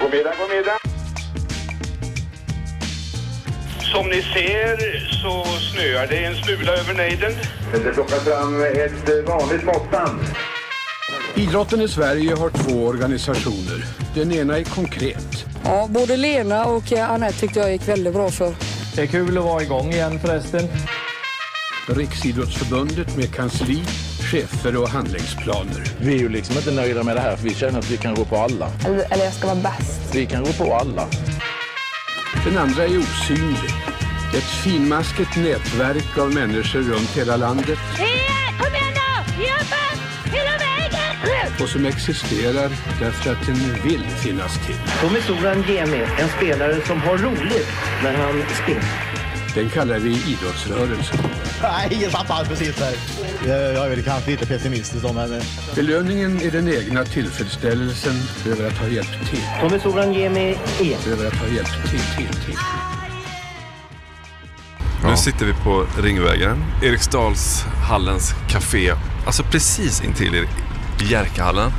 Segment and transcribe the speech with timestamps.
[0.00, 0.78] God middag, god middag.
[3.92, 4.76] Som ni ser
[5.22, 7.32] så snöar det en smula över nejden.
[7.72, 10.20] Det plockar fram ett eh, vanligt måttband.
[11.34, 13.84] Idrotten i Sverige har två organisationer.
[14.14, 15.44] Den ena är konkret.
[15.64, 18.54] Ja, både Lena och eh, Anette tyckte jag gick väldigt bra för.
[18.94, 20.68] Det är kul att vara igång igen förresten.
[21.86, 23.82] Riksidrottsförbundet med kansli,
[24.30, 25.84] chefer och handlingsplaner.
[26.00, 28.14] Vi är ju liksom inte nöjda med det här för vi känner att vi kan
[28.14, 28.70] gå på alla.
[28.86, 30.14] Eller, eller jag ska vara bäst.
[30.14, 31.08] Vi kan gå på alla.
[32.44, 33.70] Den andra är osynlig.
[34.36, 39.44] Ett finmaskigt nätverk av människor runt hela landet Kom igen nu!
[39.44, 39.82] Jobba!
[40.24, 41.62] Hela vägen!
[41.62, 42.70] och som existerar
[43.00, 44.76] därför att den vill finnas till.
[45.00, 47.68] Tommy Soran Gemi, en spelare som har roligt
[48.02, 49.11] när han spelar.
[49.54, 51.18] Den kallar vi idrottsrörelsen.
[51.62, 52.94] Nej, satt alls precis där.
[53.48, 55.40] Jag, jag är väl kanske lite pessimistisk då, men...
[55.74, 58.14] Belöningen är den egna tillfredsställelsen
[58.46, 59.42] över att ha hjälpt till.
[59.60, 61.12] Tommy Soran Gemi är...
[61.12, 62.58] Över att ha hjälpt till, till, till.
[65.04, 68.92] Nu sitter vi på Ringvägen, Eriksdalshallens café.
[69.26, 70.46] Alltså precis intill i
[71.10, 71.70] Jerkahallen.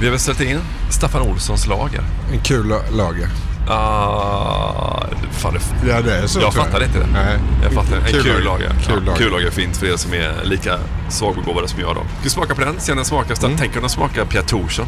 [0.00, 0.58] Vi har väl ställt in
[0.90, 2.02] Staffan Olssons lager.
[2.32, 3.28] En kul lager.
[3.68, 6.40] Ah, fan, det, Ja, det är så.
[6.40, 7.06] jag fattar inte det.
[7.12, 7.38] Nej.
[7.62, 7.96] Jag fattar.
[7.96, 8.72] En kul, Kul lager.
[8.86, 12.02] Kul ja, kul lager är fint för er som är lika svagbegåvade som jag då.
[12.20, 12.80] Ska smaka på den?
[12.80, 13.44] Se den smakar.
[13.44, 13.58] Mm.
[13.58, 14.86] Tänk om den smakar Pierre Thorsson.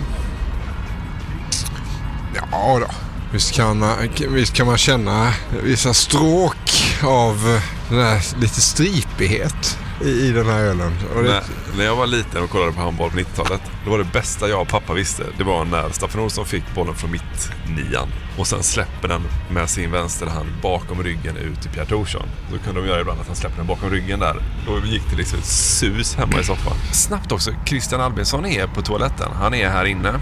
[2.34, 2.86] Ja då.
[3.32, 3.96] Visst kan, man,
[4.28, 6.56] visst kan man känna vissa stråk
[7.02, 10.92] av den här lite stripighet i, i den här ölen.
[11.16, 11.42] Och det, När,
[11.76, 14.60] när jag var liten och kollade på handboll på 90-talet, då var det bästa jag
[14.60, 18.62] och pappa visste, det var när Staffan Olsson fick bollen från mitt nian och sen
[18.62, 22.26] släpper den med sin vänsterhand bakom ryggen ut till Pierre Thorsson.
[22.52, 24.36] Då kunde de göra ibland att han släpper den bakom ryggen där.
[24.66, 26.72] Då gick det liksom ett sus hemma i soffan.
[26.92, 29.28] Snabbt också, Christian Albinsson är på toaletten.
[29.34, 30.12] Han är här inne.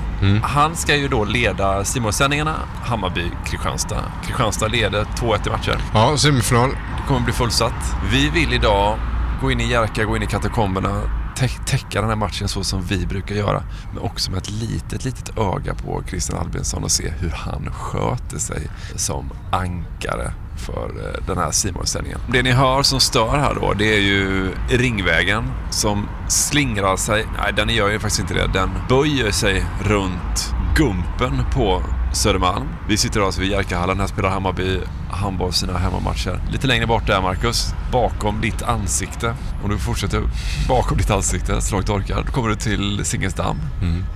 [0.43, 4.03] Han ska ju då leda Simon-sändningarna, Hammarby-Kristianstad.
[4.27, 5.77] Kristianstad leder 2-1 i matcher.
[5.95, 6.71] ja, semifinal.
[6.71, 7.95] Det kommer bli fullsatt.
[8.13, 8.99] Vi vill idag
[9.41, 11.01] gå in i Jerka, gå in i katakomberna,
[11.37, 13.63] tä- täcka den här matchen så som vi brukar göra.
[13.95, 18.39] Men också med ett litet, litet öga på Christian Albinsson och se hur han sköter
[18.39, 22.21] sig som ankare för eh, den här Simonsändningen.
[22.33, 27.27] Det ni hör som stör här då, det är ju Ringvägen som slingrar sig.
[27.43, 28.47] Nej, den gör ju faktiskt inte det.
[28.53, 31.83] Den böjer sig runt Gumpen på
[32.13, 32.69] Södermalm.
[32.89, 34.01] Vi sitter alltså vid Jerkahallen.
[34.01, 34.81] Här spelar Hammarby
[35.11, 36.41] handboll sina hemmamatcher.
[36.53, 39.35] Lite längre bort där Marcus, bakom ditt ansikte.
[39.63, 40.23] Om du fortsätter
[40.69, 42.23] bakom ditt ansikte så långt du orkar.
[42.27, 43.57] Då kommer du till Zinkensdamm.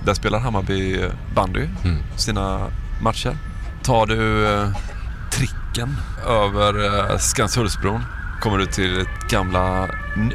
[0.05, 1.67] Där spelar Hammarby bandy
[2.15, 2.67] sina
[3.01, 3.37] matcher.
[3.83, 4.67] Tar du eh,
[5.31, 8.03] tricken över eh, Skanshultsbron
[8.43, 9.89] kommer du till ett gamla,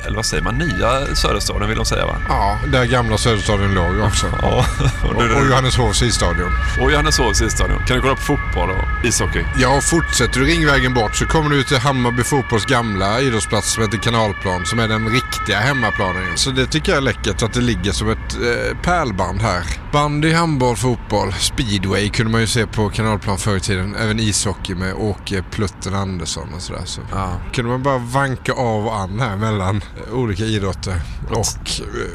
[0.07, 2.17] eller vad säger man, nya Söderstaden vill de säga va?
[2.29, 4.27] Ja, där gamla Söderstaden låg också.
[4.43, 4.65] Ja.
[5.03, 6.51] Och, och Johanneshovs isstadion.
[6.81, 7.79] Och Johanneshovs isstadion.
[7.87, 9.45] Kan du kolla på fotboll och ishockey?
[9.59, 13.83] Ja, och fortsätter du Ringvägen bort så kommer du till Hammarby fotbolls gamla idrottsplats som
[13.83, 16.37] heter Kanalplan som är den riktiga hemmaplanen.
[16.37, 19.63] Så det tycker jag är läckert att det ligger som ett eh, pärlband här.
[19.93, 23.97] Bandy, handboll, fotboll, speedway kunde man ju se på Kanalplan förr i tiden.
[23.97, 26.83] Även ishockey med Åke Plutten Andersson och sådär.
[26.85, 27.33] Så Ja.
[27.53, 29.81] kunde man bara vanka av och an här mellan
[30.13, 31.01] olika idrotter
[31.31, 31.71] och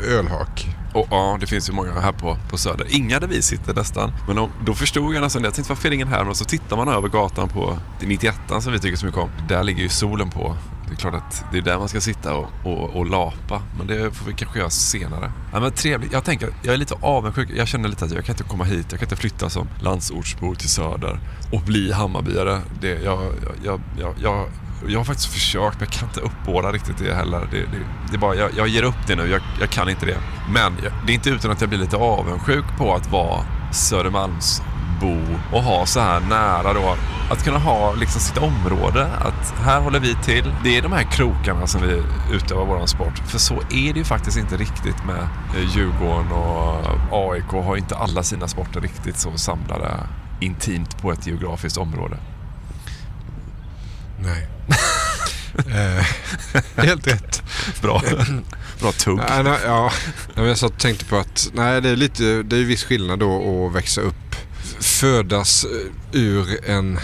[0.07, 0.67] ölhak.
[0.93, 2.87] Och ja, det finns ju många här på, på Söder.
[2.89, 4.11] Inga där vi sitter nästan.
[4.27, 5.47] Men om, då förstod jag nästan det.
[5.47, 6.23] Jag tänkte varför är det ingen här?
[6.23, 9.29] Men så tittar man över gatan på 91 som vi tycker så mycket om.
[9.47, 10.55] Där ligger ju solen på.
[10.87, 13.61] Det är klart att det är där man ska sitta och, och, och lapa.
[13.77, 15.31] Men det får vi kanske göra senare.
[15.53, 16.13] Ja, men trevligt.
[16.13, 17.49] Jag tänker, jag är lite avundsjuk.
[17.55, 18.87] Jag känner lite att jag kan inte komma hit.
[18.89, 21.19] Jag kan inte flytta som landsortsbo till Söder
[21.51, 22.61] och bli Hammarbyare.
[22.81, 24.47] Det, jag, jag, jag, jag, jag
[24.87, 27.47] jag har faktiskt försökt men jag kan inte uppbåda riktigt det heller.
[27.51, 30.05] Det, det, det är bara, jag, jag ger upp det nu, jag, jag kan inte
[30.05, 30.17] det.
[30.53, 30.73] Men
[31.05, 35.17] det är inte utan att jag blir lite avundsjuk på att vara Södermalmsbo
[35.51, 36.95] och ha så här nära då.
[37.29, 40.51] Att kunna ha liksom sitt område, att här håller vi till.
[40.63, 42.03] Det är de här krokarna som vi
[42.35, 43.17] utövar vår sport.
[43.25, 47.77] För så är det ju faktiskt inte riktigt med eh, Djurgården och eh, AIK har
[47.77, 49.99] inte alla sina sporter riktigt så samlade
[50.39, 52.17] intimt på ett geografiskt område.
[54.19, 54.52] Nej.
[55.57, 56.05] Eh,
[56.83, 57.43] helt rätt.
[57.81, 58.03] Bra.
[58.79, 59.17] Bra tugg.
[59.17, 59.91] Nej, nej, ja,
[60.35, 63.65] jag satt och tänkte på att nej, det är lite, det är viss skillnad då
[63.67, 64.35] att växa upp,
[64.79, 66.99] födas eh, ur en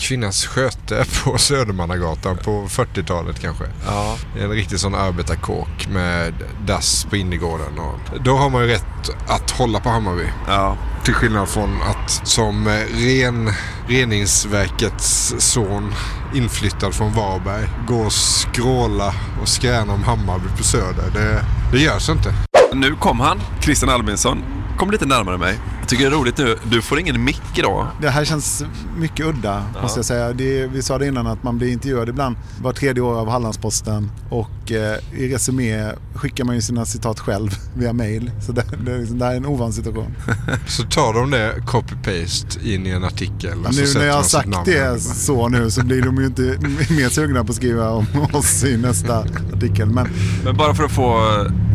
[0.00, 3.64] kvinnas sköte på Södermannagatan på 40-talet kanske.
[3.86, 4.16] Ja.
[4.38, 6.34] En riktig sån arbetarkåk med
[6.66, 7.78] dass på innergården.
[7.78, 10.26] Och då har man ju rätt att hålla på Hammarby.
[10.48, 10.76] Ja.
[11.04, 13.50] Till skillnad från att som ren,
[13.88, 15.94] reningsverkets son
[16.34, 21.10] inflyttad från Varberg gå och skråla och skräna om Hammarby på Söder.
[21.14, 22.34] Det, det görs inte.
[22.72, 24.42] Nu kom han, Christian Albinsson.
[24.80, 25.58] Kom lite närmare mig.
[25.80, 26.56] Jag tycker det är roligt nu.
[26.70, 27.86] Du får ingen mick idag.
[28.00, 28.64] Det här känns
[28.98, 29.82] mycket udda, ja.
[29.82, 30.32] måste jag säga.
[30.32, 34.10] Det, vi sa det innan att man blir intervjuad ibland var tredje år av Hallandsposten.
[34.30, 38.30] Och eh, i Resumé skickar man ju sina citat själv via mail.
[38.46, 40.16] Så det, det, liksom, det här är en ovan situation.
[40.66, 43.58] så tar de det copy-paste in i en artikel?
[43.72, 46.42] Nu när jag har sagt det så nu så blir de ju inte
[46.94, 49.24] mer sugna på att skriva om oss i nästa
[49.54, 49.88] artikel.
[49.88, 50.08] Men,
[50.44, 51.20] Men bara, för att få,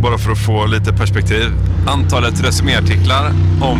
[0.02, 1.52] bara för att få lite perspektiv.
[1.88, 2.95] Antalet resuméartiklar
[3.62, 3.80] om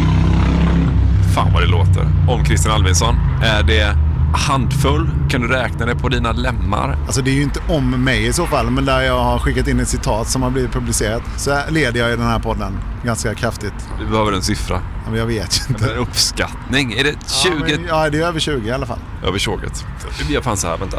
[1.36, 3.16] fan vad det låter, om Christian Albinsson.
[3.44, 3.98] Är det
[4.34, 5.10] handfull?
[5.30, 6.98] Kan du räkna det på dina lemmar?
[7.06, 9.68] Alltså det är ju inte om mig i så fall, men där jag har skickat
[9.68, 13.36] in ett citat som har blivit publicerat så leder jag i den här podden ganska
[13.36, 13.74] kraftigt.
[14.00, 14.82] Du behöver en siffra.
[15.04, 15.92] Ja, men jag vet inte.
[15.92, 16.94] En uppskattning.
[16.94, 17.50] Är det 20?
[17.50, 19.00] Ja, men, ja, det är över 20 i alla fall.
[19.24, 19.58] Över 20.
[20.28, 20.98] Vi gör fan så här, vänta.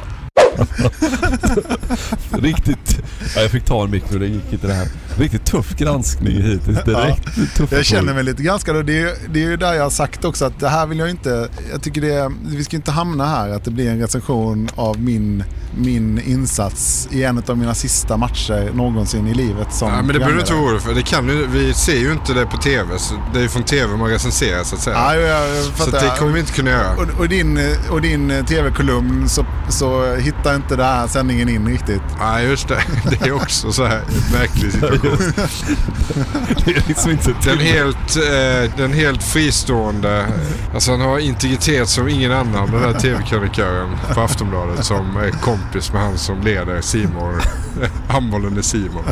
[2.30, 3.00] Riktigt...
[3.34, 4.88] Ja, jag fick ta en mick nu, det gick inte det här.
[5.18, 6.84] Riktigt tuff granskning hittills.
[6.84, 7.22] Direkt
[7.58, 9.90] ja, jag känner mig lite granskad och det är, det är ju där jag har
[9.90, 11.48] sagt också att det här vill jag inte...
[11.70, 15.44] Jag tycker det vi ska inte hamna här att det blir en recension av min,
[15.76, 20.12] min insats i en av mina sista matcher någonsin i livet som ja, men det
[20.12, 20.94] behöver du inte oroa för.
[20.94, 22.98] Det kan ju, vi ser ju inte det på TV.
[22.98, 24.96] Så det är ju från TV man recenserar så att säga.
[24.96, 26.96] Ja, jag, jag så det kommer vi inte kunna göra.
[26.96, 27.60] Och, och din,
[27.90, 32.02] och din TV-kolumn så, så hittar inte den här sändningen in riktigt.
[32.18, 32.82] Ja, just det.
[33.10, 34.02] Det är också så här
[34.32, 35.05] märklig situation.
[36.64, 40.26] det är liksom inte den helt, eh, den helt fristående,
[40.74, 45.92] alltså han har integritet som ingen annan den där tv-krönikören på Aftonbladet som är kompis
[45.92, 47.42] med han som leder Simor.
[48.08, 49.04] Handbollen är Simor.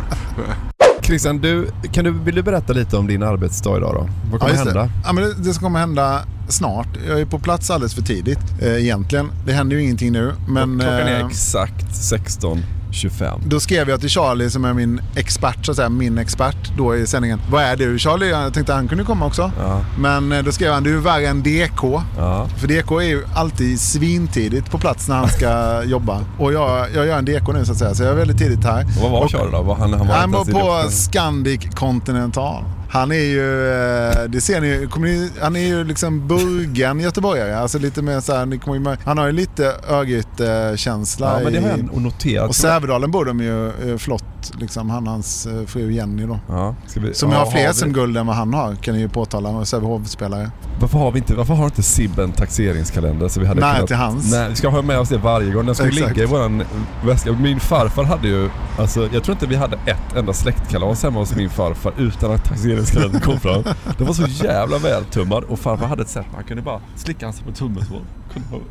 [1.03, 4.09] Christian, du, kan du, vill du berätta lite om din arbetsdag idag då?
[4.31, 4.83] Vad kommer ja, hända?
[4.83, 4.91] Det.
[5.05, 6.89] Ja, men det, det som kommer hända snart.
[7.09, 9.31] Jag är på plats alldeles för tidigt eh, egentligen.
[9.47, 10.33] Det händer ju ingenting nu.
[10.49, 12.63] Men, Klockan är eh, exakt 16.
[12.95, 13.41] 25.
[13.47, 16.97] Då skrev jag till Charlie som är min expert, så att säga, min expert då
[16.97, 17.41] i sändningen.
[17.51, 18.31] Vad är du Charlie?
[18.31, 19.53] Jag tänkte han kunde komma också.
[19.59, 19.85] Ja.
[19.99, 21.83] Men eh, då skrev han, du är värre än DK.
[22.17, 22.49] Ja.
[22.59, 26.21] För DK är ju alltid svintidigt på plats när han ska jobba.
[26.39, 28.65] Och jag, jag gör en DK nu så att säga, så jag är väldigt tidigt
[28.65, 28.87] här.
[28.97, 29.75] Och vad var Charlie då?
[29.75, 32.65] Han, han var, han var på Scandic Continental.
[32.95, 37.59] Han är ju, eh, det ser ni, ni han är ju liksom burgen göteborgare.
[37.59, 41.33] Alltså lite mer så här, ni kommer, han har ju lite Örgryte-känsla.
[41.33, 42.49] Ja, men det har jag noterat.
[42.49, 46.39] Och Sävedalen bor de ju eh, flott, liksom han hans eh, fru Jenny då.
[46.49, 49.65] Ja, vi, Som ja, har fler SM-guld än vad han har, kan ni ju påtala.
[49.65, 50.51] Sävehof-spelare.
[50.81, 53.29] Varför har vi inte, varför har inte Sib en taxeringskalender?
[53.29, 54.33] Så vi hade Nej, kunnat, till hans.
[54.33, 55.67] Nej, vi ska ha med oss det varje gång.
[55.67, 56.17] Den skulle Exakt.
[56.17, 56.63] ligga i våran
[57.05, 57.33] väska.
[57.33, 61.37] Min farfar hade ju, alltså jag tror inte vi hade ett enda släktkalas hemma hos
[61.37, 63.75] min farfar utan att taxeringskalendern kom fram.
[63.99, 67.45] Den var så jävla vältummad och farfar hade ett sätt man kunde bara slicka sig
[67.45, 68.01] på tummen så.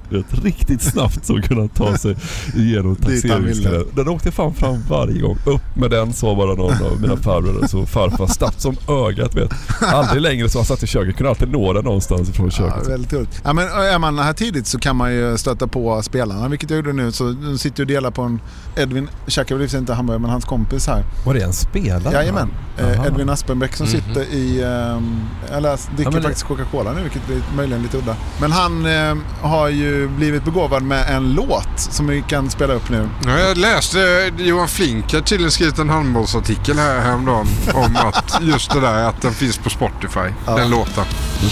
[0.10, 2.16] Vet, riktigt snabbt så kunde han ta sig
[2.56, 3.88] igenom taxeringskalendern.
[3.96, 5.38] Den åkte fan fram varje gång.
[5.46, 7.68] Upp med den sa bara någon av mina farbröder.
[7.68, 9.52] Så farfar snabbt som ögat vet.
[9.82, 11.18] Aldrig längre så han satt i köket.
[11.18, 12.84] Kunde alltid nå den någonstans ifrån köket.
[12.84, 13.42] Ja, väldigt roligt.
[13.44, 16.78] Ja, men är man här tidigt så kan man ju stöta på spelarna, vilket jag
[16.78, 17.12] gjorde nu.
[17.12, 18.40] Så de sitter och delar på en...
[18.76, 21.04] Edvin käkar väl inte Hamburg, men hans kompis här.
[21.26, 22.14] Var det en spelare?
[22.14, 22.50] Jajamän.
[22.78, 24.08] Eh, Edvin Aspenbäck som mm -hmm.
[24.08, 24.64] sitter i...
[24.64, 28.16] Um, jag läs, dricker ja, faktiskt Coca-Cola nu, vilket blir möjligen lite udda.
[28.42, 29.16] Men han eh,
[29.54, 33.10] har ju blivit begåvad med en låt som vi kan spela upp nu.
[33.26, 38.72] Ja, jag läste Johan Flink har tydligen skrivit en handbollsartikel här häromdagen om att just
[38.74, 40.56] det där att den finns på Spotify, Ja.
[40.56, 41.04] den låten.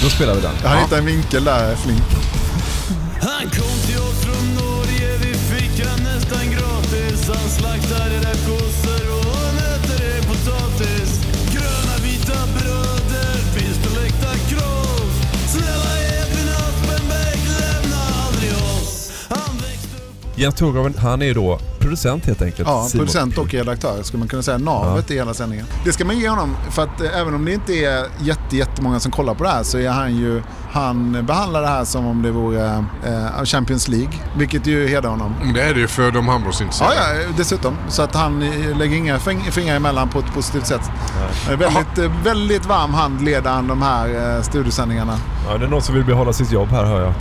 [0.04, 0.52] Då spelar vi den.
[0.64, 2.02] Jag har hittat en vinkel där, Flink.
[20.36, 22.68] Jens Torgården, han är ju då producent helt enkelt.
[22.70, 23.06] Ja, Simon.
[23.06, 24.58] producent och redaktör skulle man kunna säga.
[24.58, 25.66] Navet i hela sändningen.
[25.86, 29.00] Det ska man ge honom för att eh, även om det inte är jätte, jättemånga
[29.00, 32.22] som kollar på det här så är han ju, han behandlar det här som om
[32.22, 34.10] det vore eh, Champions League.
[34.38, 35.36] Vilket ju hedrar honom.
[35.56, 36.96] Det är det ju för de Ja, handbollsintresserade.
[36.96, 37.74] ja, dessutom.
[37.90, 40.82] Så att han eh, lägger inga fing- fingrar emellan på ett positivt sätt.
[41.50, 45.18] Eh, Väldigt, eh, väldigt varm hand leder han de här eh, studiosändningarna.
[45.48, 47.14] Ja, det är någon som vill behålla sitt jobb här hör jag.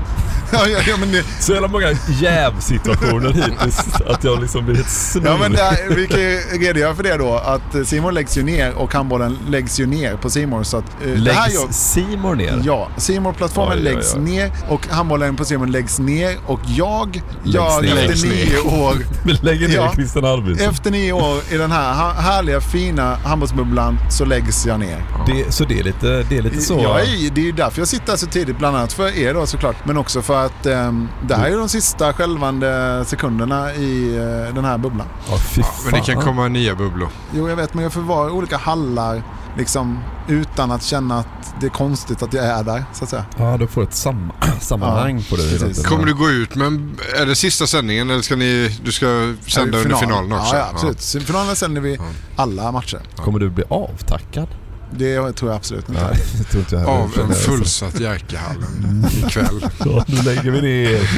[0.53, 4.89] ja, ja, ja, men det, Så jävla många jävsituationer hittills att jag liksom blir helt
[4.91, 5.29] snurrig.
[5.33, 8.73] Ja men där, vi kan ju redogöra för det då att Simon läggs ju ner
[8.75, 12.63] och handbollen läggs ju ner på Simon så att eh, det Läggs Simon ner?
[12.65, 14.21] Ja, simor plattformen Oj, oj, läggs oj.
[14.21, 17.97] ner och handbollen på Simon läggs ner och jag gör ner.
[18.11, 18.81] efter nio ner.
[18.83, 19.93] år Vi lägger ner Ja.
[19.95, 20.69] Christian Arvidsson.
[20.71, 25.03] efter nio år i den här härliga fina handbollsbubblan så läggs jag ner.
[25.27, 26.81] Det, så det är lite, det är lite så?
[26.83, 29.35] Jag är, det är ju därför jag sitter här så tidigt, bland annat för er
[29.35, 29.77] då såklart.
[29.85, 34.65] Men också för att ehm, det här är de sista skälvande sekunderna i eh, den
[34.65, 35.07] här bubblan.
[35.31, 35.39] Ja,
[35.85, 37.09] Men det kan komma nya bubblor.
[37.35, 39.23] Jo, jag vet, men jag får vara i olika hallar
[39.57, 41.27] liksom, utan att känna att
[41.61, 43.25] det är konstigt att jag är där, så att säga.
[43.37, 45.87] Ja, du får ett sam sammanhang på det precis.
[45.87, 49.37] Kommer du gå ut, men är det sista sändningen eller ska ni, du ska sända
[49.47, 49.99] Ja, under final.
[49.99, 50.57] finalen också?
[50.57, 51.25] Ja, ja absolut.
[51.27, 51.99] Finalen sänder vi
[52.37, 53.01] alla matcher.
[53.17, 54.49] Kommer du bli avtackad?
[54.93, 56.03] Det tror jag absolut inte.
[56.03, 56.89] Nej, det tror inte jag.
[56.89, 59.67] Av en fullsatt Jerkahallen ikväll.
[59.85, 61.11] Ja, nu lägger vi ner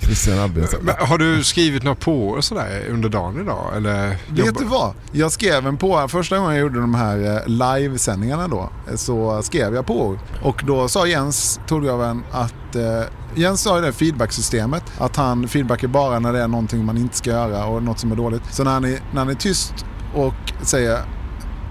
[0.00, 0.80] Christian Arvidsson.
[0.82, 3.76] Men har du skrivit något på och sådär under dagen idag?
[3.76, 4.94] Eller Vet du vad?
[5.12, 8.70] Jag skrev en på första gången jag gjorde de här eh, livesändningarna då.
[8.96, 13.02] Så skrev jag på Och då sa Jens Torgården att eh,
[13.34, 17.16] Jens sa i det feedbacksystemet att han feedbackar bara när det är någonting man inte
[17.16, 18.42] ska göra och något som är dåligt.
[18.50, 19.74] Så när han är, när han är tyst
[20.14, 20.98] och säger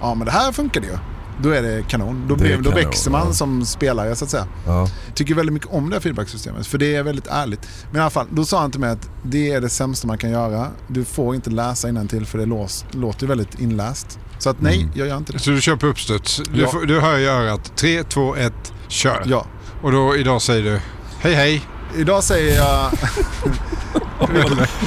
[0.01, 0.97] ja men det här funkar det ju.
[1.41, 2.25] Då är det kanon.
[2.27, 3.33] Då, Det då kanon, växer man ja.
[3.33, 4.47] som spelare så att säga.
[4.67, 4.87] Ja.
[5.15, 7.59] Tycker väldigt mycket om det här feedbacksystemet för det är väldigt ärligt.
[7.91, 10.17] Men i alla fall, då sa han till mig att det är det sämsta man
[10.17, 10.67] kan göra.
[10.87, 14.19] Du får inte läsa till för det lås, låter väldigt inläst.
[14.39, 14.91] Så att nej, Mm.
[14.95, 15.39] jag gör inte det.
[15.39, 16.41] Så du kör på uppstuds?
[16.53, 16.71] Du, Ja.
[16.87, 18.53] du hör i örat 3, 2, 1,
[18.87, 19.23] kör.
[19.25, 19.45] Ja.
[19.81, 20.79] Och då idag säger du
[21.19, 21.61] hej hej.
[21.97, 22.91] Idag säger jag...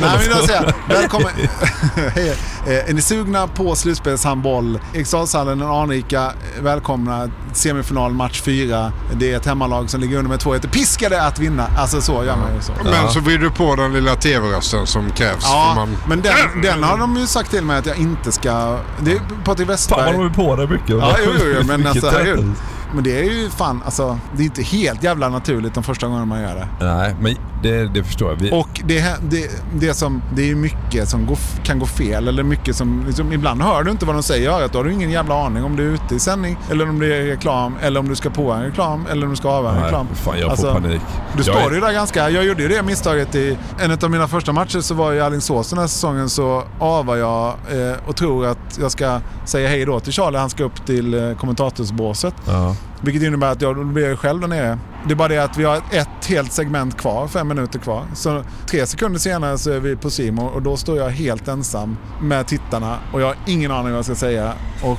[0.01, 1.31] Nej men idag säger jag välkommen.
[2.15, 2.37] Hej.
[2.67, 4.81] Eh, Är ni sugna på slutspelshandboll?
[4.95, 7.31] Eriksdalshallen och anrika välkomna.
[7.53, 8.93] Semifinal match 4.
[9.13, 10.69] Det är ett hemmalag som ligger under med 2-1.
[10.69, 11.67] Piskade att vinna.
[11.79, 12.73] Alltså så gör man ju så.
[12.85, 15.45] Men så vrider du på den lilla tv-rösten som krävs.
[15.45, 15.97] Ja, man...
[16.09, 18.79] men den, den har de ju sagt till mig att jag inte ska...
[19.01, 20.05] Det är Patrik Westberg.
[20.05, 20.89] Fan vad de är på dig mycket.
[20.89, 22.53] Ja, jo, jo, jo men alltså herregud.
[22.95, 26.25] Men det är ju fan, alltså, det är inte helt jävla naturligt de första gångerna
[26.25, 26.69] man gör det.
[26.85, 28.37] Nej, men det, det förstår jag.
[28.37, 32.29] Vi, Och det, det, det, som, det är ju mycket som går, kan gå fel.
[32.29, 34.73] Eller mycket som, liksom, ibland hör du inte vad de säger i örat.
[34.73, 36.59] Då har du ingen jävla aning om du är ute i sändning.
[36.71, 37.75] Eller om det är reklam.
[37.83, 39.07] Eller om du ska på en reklam.
[39.11, 40.07] Eller om du ska av en Nej, reklam.
[40.15, 41.01] fan jag Alltså, får panik.
[41.37, 42.31] Du jag står ju där ganska...
[42.31, 45.71] Jag gjorde ju det misstaget i en av mina första matcher så var i Alingsås
[45.71, 50.01] den här säsongen så avar jag eh, och tror att jag ska säga hej då
[50.01, 50.39] till Charlie.
[50.39, 52.35] Han ska upp till eh, kommentatorsbåset.
[52.47, 52.76] Ja.
[53.01, 54.79] Vilket innebär att jag då blir jag själv där nere.
[55.07, 58.05] Det är bara det att vi har ett helt segment kvar, fem minuter kvar.
[58.15, 61.97] Så tre sekunder senare så är vi på Simon och då står jag helt ensam
[62.21, 64.53] med tittarna och jag har ingen aning vad jag ska säga.
[64.83, 64.99] Och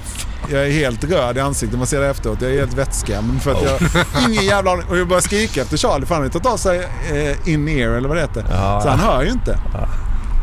[0.51, 2.41] jag är helt röd i ansiktet, man ser det efteråt.
[2.41, 4.85] Jag är helt vettskrämd för att jag har ingen jävla aning.
[4.89, 8.07] Och jag börjar skrika efter Charlie för han har tagit av sig eh, in-ear eller
[8.07, 8.45] vad det heter.
[8.51, 8.81] Ja.
[8.83, 9.59] Så han hör ju inte.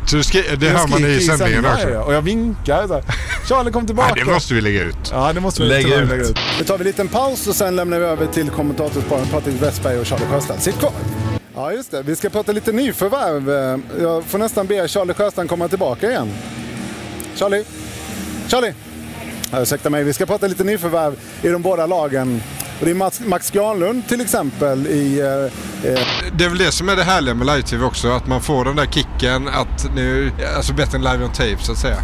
[0.06, 1.90] Så du skri- det Jag hör man i sändningen ja, också?
[1.90, 3.04] ja, Och jag vinkar så här.
[3.48, 4.12] Charlie kom tillbaka.
[4.16, 4.96] Nej, det måste vi lägga ut.
[5.12, 6.08] Ja, det måste vi Lägg tyvärr ut.
[6.08, 6.38] lägga ut.
[6.58, 9.98] Nu tar vi en liten paus och sen lämnar vi över till kommentatorsparen Patrik Westberg
[9.98, 10.62] och Charlie Sjöstrand.
[10.62, 10.92] Sitt kvar!
[11.54, 12.02] Ja, just det.
[12.02, 13.50] Vi ska prata lite nyförvärv.
[14.02, 16.30] Jag får nästan be Charlie Sjöstrand komma tillbaka igen.
[17.36, 17.64] Charlie?
[18.48, 18.74] Charlie?
[19.52, 20.04] Ja, ursäkta mig.
[20.04, 22.42] Vi ska prata lite nyförvärv i de båda lagen.
[22.80, 25.20] Och det är Max, Granlund till exempel i...
[25.20, 26.00] Eh, eh,
[26.36, 28.08] Det är väl det som är det härliga med live-tv också.
[28.10, 31.72] Att man får den där kicken att nu, alltså bättre än live on tape så
[31.72, 31.96] att säga.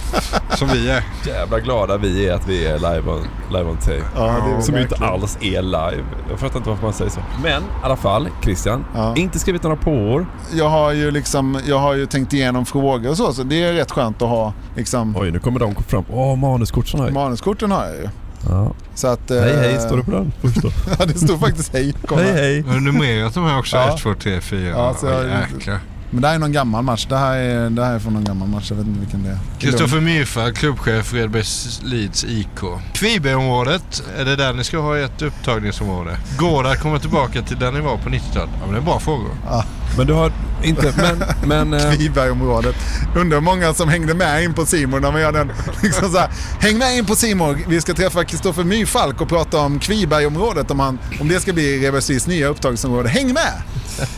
[0.56, 1.04] som vi är.
[1.26, 4.02] Jävla glada vi är att vi är live on, live on tape.
[4.16, 6.04] Ja, det är vi Som ju inte alls är live.
[6.30, 7.20] Jag fattar inte varför man säger så.
[7.42, 8.84] Men i alla fall, Christian.
[9.16, 10.26] Inte skrivit några påor.
[10.52, 13.72] jag, har ju liksom, jag har ju tänkt igenom frågor och så, så det är
[13.72, 15.16] rätt skönt att ha liksom...
[15.16, 16.04] Oj, nu kommer de fram.
[16.12, 17.14] Åh, manuskorten har jag.
[17.14, 18.08] Manuskorten har jag ju.
[18.48, 18.72] Ja.
[18.94, 20.32] Så att, Hej eh, hej står det på den
[20.98, 21.94] ja, det står faktiskt hej.
[22.06, 22.22] Kolla.
[22.22, 22.62] hej hej.
[22.62, 23.76] Har du numrerat de här också?
[23.76, 23.94] Ja.
[23.94, 24.68] 1, 2, 3, 4?
[24.68, 25.78] Ja, så jag- jäklar.
[26.12, 27.06] Men det här är någon gammal match.
[27.08, 28.66] Det här är, det här är från någon gammal match.
[28.70, 29.38] Jag vet inte vilken det är.
[29.58, 31.44] Kristoffer Myrfalk, klubbchef Redberg
[31.82, 32.60] Leeds IK.
[32.94, 36.16] Kvibergsområdet, är det där ni ska ha ett upptagningsområde?
[36.38, 38.50] Går det att komma tillbaka till där ni var på 90-talet?
[38.60, 39.30] Ja, men det är bra frågor.
[39.46, 39.64] Ja.
[39.96, 40.32] Men du har
[40.64, 41.24] inte, men...
[41.48, 42.76] men eh, Kvibergsområdet.
[43.16, 45.52] Undrar hur många som hängde med in på Simon när man gör den.
[45.82, 47.58] Liksom så här, Häng med in på Simon.
[47.68, 50.70] Vi ska träffa Kristoffer Myrfalk och prata om Kvibergsområdet.
[50.70, 53.08] Om, han, om det ska bli Reversis nya upptagningsområde.
[53.08, 53.52] Häng med!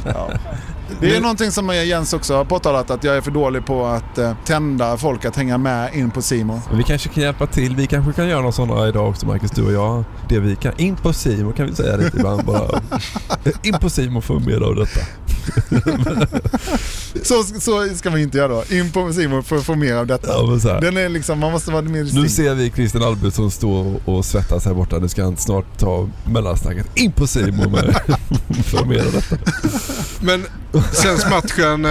[0.04, 0.30] Ja.
[1.00, 4.18] Det är någonting som Jens också har påtalat att jag är för dålig på att
[4.18, 6.60] eh, tända folk att hänga med in på Simon.
[6.72, 7.76] Vi kanske kan hjälpa till.
[7.76, 10.04] Vi kanske kan göra någon sådana idag också Marcus, du och jag.
[10.28, 10.72] Det vi kan.
[10.76, 12.80] In på Simon kan vi säga lite ibland bara.
[13.62, 15.00] In på Simon för mer av detta.
[17.22, 18.64] Så, så ska vi inte göra då.
[18.70, 20.28] In på Simon för att få mer av detta.
[20.28, 20.80] Ja.
[20.80, 22.32] Den är liksom, man måste vara mer Nu distinkt.
[22.32, 24.98] ser vi Christian Albertsson stå och- och svettas här borta.
[24.98, 26.86] Nu ska han snart ta mellansnacket.
[26.94, 27.84] In på Simon med
[28.64, 29.36] för mer av detta.
[30.20, 30.44] Men
[30.92, 31.90] sänds matchen eh,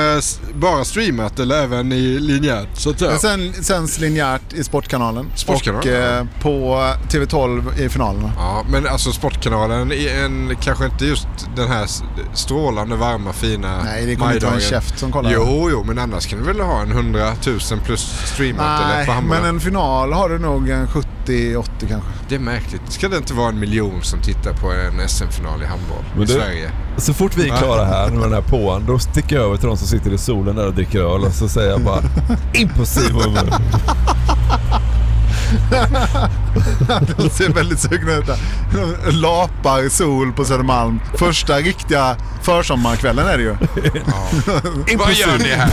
[0.55, 3.17] bara streamat eller även i linjärt så att säga?
[3.17, 5.25] Sen, sänds linjärt i Sportkanalen.
[5.36, 6.75] Sportkanalen, Och eh, på
[7.10, 8.31] TV12 i finalerna.
[8.38, 11.86] Ja, men alltså Sportkanalen är en, kanske inte just den här
[12.33, 15.31] strålande varma fina Nej, det kommer inte vara en käft som kollar.
[15.31, 19.23] Jo, jo, men annars kan du väl ha en 100 000 plus streamat eller Nej,
[19.29, 22.09] men en final har du nog en 70-80 kanske.
[22.29, 22.81] Det är märkligt.
[22.88, 26.25] Ska det inte vara en miljon som tittar på en SM-final i handboll Men i
[26.25, 26.71] du- Sverige?
[26.97, 29.67] Så fort vi är klara här med den här påan, då sticker jag över till
[29.67, 32.01] de som sitter i solen där och dricker öl och så säger jag bara
[33.33, 33.53] med.
[37.17, 38.38] De ser väldigt sugna ut där.
[39.12, 41.00] Lapar i sol på Södermalm.
[41.17, 43.50] Första riktiga försommarkvällen är det ju.
[44.91, 45.72] In på Vad gör ni här?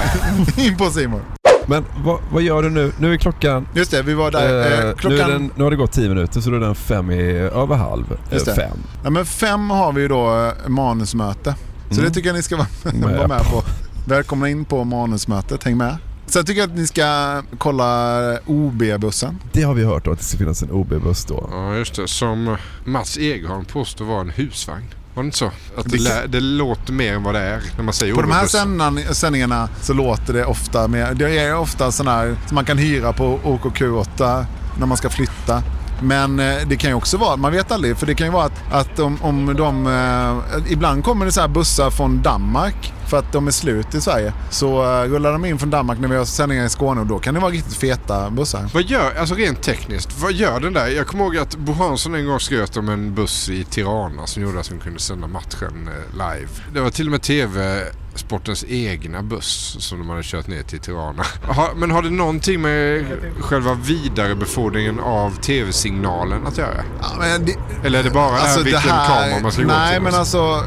[0.67, 1.21] In på Simon.
[1.67, 2.93] Men vad, vad gör du nu?
[2.99, 3.67] Nu är klockan...
[3.75, 4.61] Just det, vi var där.
[4.73, 5.31] eh, Eh, nu, klockan...
[5.31, 8.05] den, nu har det gått 10 minuter så då är den fem i, över halv.
[8.13, 8.55] Eh, Just det.
[8.55, 8.79] Fem.
[9.05, 11.55] Ja, men fem har vi ju då eh, manusmöte.
[11.91, 12.05] Så Mm.
[12.09, 13.45] det tycker jag ni ska vara, Med vara med på.
[13.61, 13.63] på.
[14.05, 15.97] Välkomna in på manusmötet, häng med.
[16.31, 19.39] Sen tycker jag att ni ska kolla OB-bussen.
[19.53, 21.49] Det har vi hört då att det ska finnas en OB-buss då.
[21.53, 22.09] Ja, just det.
[22.09, 24.85] Som Mats Egerholm påstår vara en husvagn.
[25.15, 25.47] Var det inte så?
[25.77, 28.31] Att det, lä- det låter mer än vad det är när man säger På de
[28.31, 29.15] här OB-bussen.
[29.15, 33.13] sändningarna, så låter det ofta med, det är ofta sådana här som man kan hyra
[33.13, 34.45] på OKQ8
[34.79, 35.63] när man ska flytta.
[36.03, 38.45] Men eh, det kan ju också vara, man vet aldrig, för det kan ju vara
[38.45, 39.87] att, att om, om de...
[39.87, 44.01] Eh, ibland kommer det så här bussar från Danmark för att de är slut i
[44.01, 44.33] Sverige.
[44.51, 47.19] Så eh, rullar de in från Danmark när vi har sändningar i Skåne och då
[47.19, 48.71] kan det vara riktigt feta bussar.
[48.75, 50.89] Vad gör, alltså rent tekniskt, vad gör den där?
[50.89, 54.43] Jag kommer ihåg att Bo Hansson en gång skröt om en buss i Tirana som
[54.43, 56.49] gjorde att de kunde sända matchen eh, live.
[56.73, 57.83] Det var till och med TV
[58.15, 61.25] Sportens egna buss som de hade kört ner till Tirana.
[61.77, 63.05] Men har det någonting med
[63.41, 66.85] själva vidarebefordringen av tv-signalen att göra?
[67.01, 70.03] Ja, det, Eller är det bara det här vilken kamera man ska gå Nej, till?
[70.03, 70.65] men alltså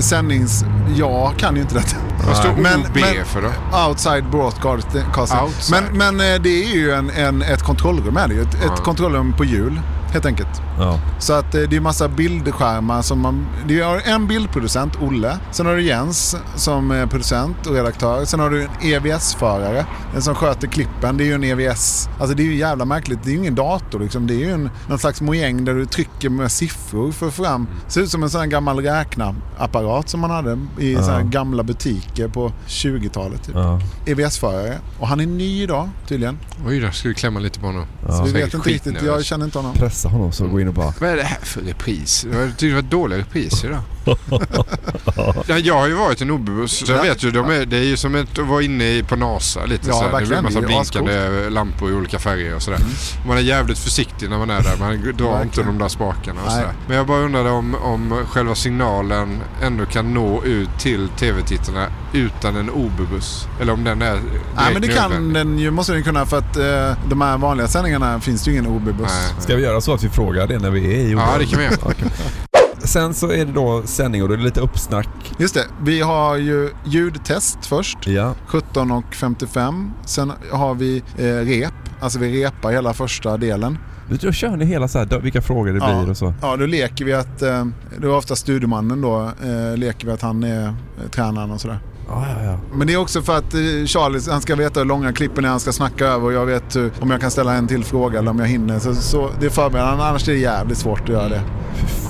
[0.00, 0.64] sändnings...
[0.96, 1.96] Jag kan ju inte detta.
[2.26, 3.78] Vad står OB för då?
[3.88, 5.02] Outside broadcasting.
[5.18, 5.82] Outside.
[5.92, 8.42] Men, men eh, det är ju en, en, ett kontrollrum är det ju.
[8.42, 8.74] Ett, Ja.
[8.74, 9.80] ett kontrollrum på hjul
[10.14, 10.62] helt enkelt.
[10.78, 11.00] Ja.
[11.18, 13.46] Så att eh, det är massa bildskärmar som man...
[13.68, 15.38] Det är en bildproducent, Olle.
[15.52, 18.24] Sen har du Jens som är producent och redaktör.
[18.24, 19.86] Sen har du en EVS-förare.
[20.14, 21.16] En som sköter klippen.
[21.16, 22.08] Det är ju en EVS.
[22.20, 23.18] Alltså det är ju jävla märkligt.
[23.24, 24.26] Det är ju ingen dator liksom.
[24.26, 27.66] Det är ju en, någon slags mojäng där du trycker med siffror för att fram.
[27.88, 31.02] Ser ut som en sån här gammal räknarapparat som man hade i Ja.
[31.02, 33.42] så här gamla butiker på 20-talet.
[33.44, 33.54] Typ.
[33.54, 33.80] Ja.
[34.06, 34.78] EVS-förare.
[34.98, 36.38] Och han är ny idag tydligen.
[36.66, 37.86] Oj då, ska vi klämma lite på honom?
[38.06, 38.12] Ja.
[38.16, 39.02] Så vi vet inte riktigt.
[39.02, 39.74] Jag känner inte honom.
[40.04, 42.26] Pressa honom så gå in och bara Vad är det här för repris?
[42.32, 43.82] Jag tyckte det var dåliga repriser idag.
[45.46, 47.30] ja, jag har ju varit i en OB-buss så jag vet ju.
[47.30, 50.02] De är, det är ju som att vara inne i- på NASA lite Ja, så
[50.08, 50.20] här.
[50.20, 52.80] Det blir en massa blinkande lampor i olika färger och sådär.
[53.26, 54.76] Man är jävligt försiktig när man är där.
[54.78, 56.72] Man drar inte de där spakarna och sådär.
[56.86, 62.56] Men jag bara undrade om, om själva signalen ändå kan nå ut till tv-tittarna utan
[62.56, 63.48] en OB-buss.
[63.60, 64.14] Eller om den är
[64.56, 67.68] Nej men det kan den ju, måste den kunna för att eh, de här vanliga
[67.68, 69.32] sändningarna finns det ju ingen OB-buss.
[69.38, 71.58] Ska vi göra så att vi frågar det när vi är i Ja, det kan
[71.58, 71.74] vi göra.
[72.84, 75.08] Sen så är det då sändning och då är det lite uppsnack.
[75.38, 78.06] Just det, vi har ju ljudtest först.
[78.06, 78.34] Ja.
[78.48, 79.90] 17.55.
[80.06, 83.78] Sen har vi eh, rep, alltså vi repar hela första delen.
[84.20, 86.34] Då kör ni hela så här, vilka frågor det blir och så.
[86.42, 87.66] Ja, då leker vi att, eh,
[87.98, 90.72] det var ofta studiomannen då, eh, leker vi att han är eh,
[91.10, 91.78] tränaren och sådär.
[92.08, 92.58] Ja, ja, ja.
[92.74, 95.48] Men det är också för att eh, Charlie, han ska veta hur långa klippen är
[95.48, 98.18] han ska snacka över och jag vet hur, om jag kan ställa en till fråga
[98.18, 98.78] eller om jag hinner.
[98.78, 101.40] Så, så det är förberedande, annars är det jävligt svårt att göra det.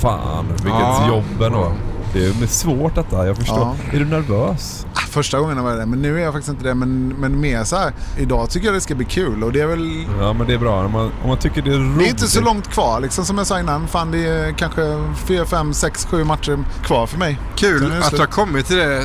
[0.04, 1.08] Fan, vilket Ja.
[1.08, 1.72] jobb ändå.
[2.12, 3.58] Det är svårt detta, jag förstår.
[3.58, 3.76] Ja.
[3.92, 4.86] Är du nervös?
[4.94, 5.86] Ah, första gången jag var det.
[5.86, 6.74] Men nu är jag faktiskt inte det.
[6.74, 9.66] Men, men mer så här, idag tycker jag det ska bli kul och det är
[9.66, 10.04] väl...
[10.20, 10.84] Ja men det är bra.
[10.84, 11.98] Om man, om man tycker det är roligt.
[11.98, 13.88] Det är inte så långt kvar liksom som jag sa innan.
[13.88, 14.82] Fan det är kanske
[15.26, 17.38] 4, 5, 6, 7 matcher kvar för mig.
[17.56, 19.02] Kul att du har kommit till det, eh,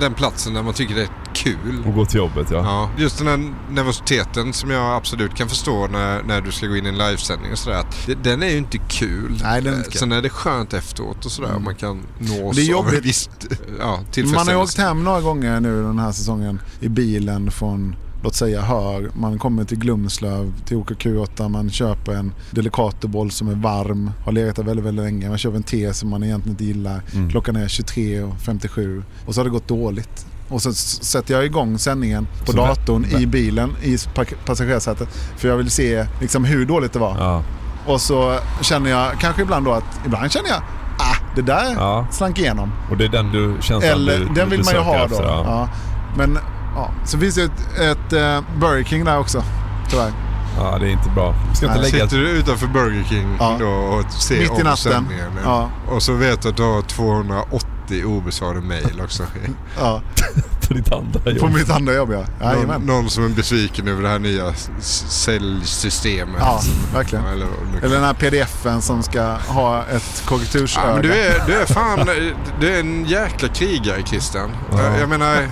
[0.00, 1.08] den platsen där man tycker det är
[1.42, 1.82] kul.
[1.86, 2.56] Och gå till jobbet ja.
[2.56, 2.90] ja.
[3.02, 6.86] Just den här nervositeten som jag absolut kan förstå när, när du ska gå in
[6.86, 7.84] i en livesändning och sådär.
[8.22, 9.40] Den är ju inte kul.
[9.42, 9.98] Nej, den är inte kul.
[9.98, 11.50] Sen är det skönt efteråt och sådär.
[11.50, 11.64] Mm.
[11.64, 12.90] Man kan nås det är jobbigt.
[12.90, 13.30] av en viss
[13.78, 17.96] ja, Man har ju åkt hem några gånger nu den här säsongen i bilen från
[18.22, 23.54] låt säga hör, man kommer till Glumslöv, till OKQ8, man köper en Delicatoboll som är
[23.54, 25.28] varm, har legat där väldigt, väldigt länge.
[25.28, 27.02] Man köper en te som man egentligen inte gillar.
[27.14, 27.30] Mm.
[27.30, 30.26] Klockan är 23.57 och så har det gått dåligt.
[30.52, 33.98] Och så sätter jag igång sändningen på så datorn i bilen i
[34.46, 35.08] passagerarsätet.
[35.36, 37.16] För jag vill se liksom hur dåligt det var.
[37.18, 37.42] Ja.
[37.86, 40.62] Och så känner jag kanske ibland då att, ibland känner jag
[40.98, 42.06] ah, det där ja.
[42.10, 42.72] slank igenom.
[42.90, 45.22] Och det är den du känns Eller du, den vill du man ju ha efter,
[45.22, 45.42] då.
[45.46, 45.68] Ja.
[46.16, 46.38] Men
[46.74, 49.42] ja, så finns det ett, ett uh, Burger King där också.
[49.90, 50.12] Tyvärr.
[50.58, 51.34] Ja, det är inte bra.
[51.54, 52.04] Ska inte lägga...
[52.04, 53.56] Sitter du utanför Burger King ja.
[53.60, 55.06] då och ser Mitt i natten.
[55.44, 55.70] Ja.
[55.88, 59.22] Och så vet du att du har 280 obesvarade mejl också.
[59.78, 60.02] ja.
[60.68, 61.38] På ditt andra jobb.
[61.40, 62.52] På mitt andra jobb ja.
[62.52, 66.36] Någon, någon, som är besviken över det här nya säljsystemet.
[66.40, 66.60] Ja,
[66.94, 67.26] verkligen.
[67.26, 67.46] eller,
[67.82, 70.86] eller den här pdfen som ska ha ett korrektursöga.
[70.86, 72.08] Ja, men du, är, du är fan,
[72.60, 74.50] du är en jäkla krigare Christian.
[74.72, 74.98] Ja.
[74.98, 75.48] Jag menar,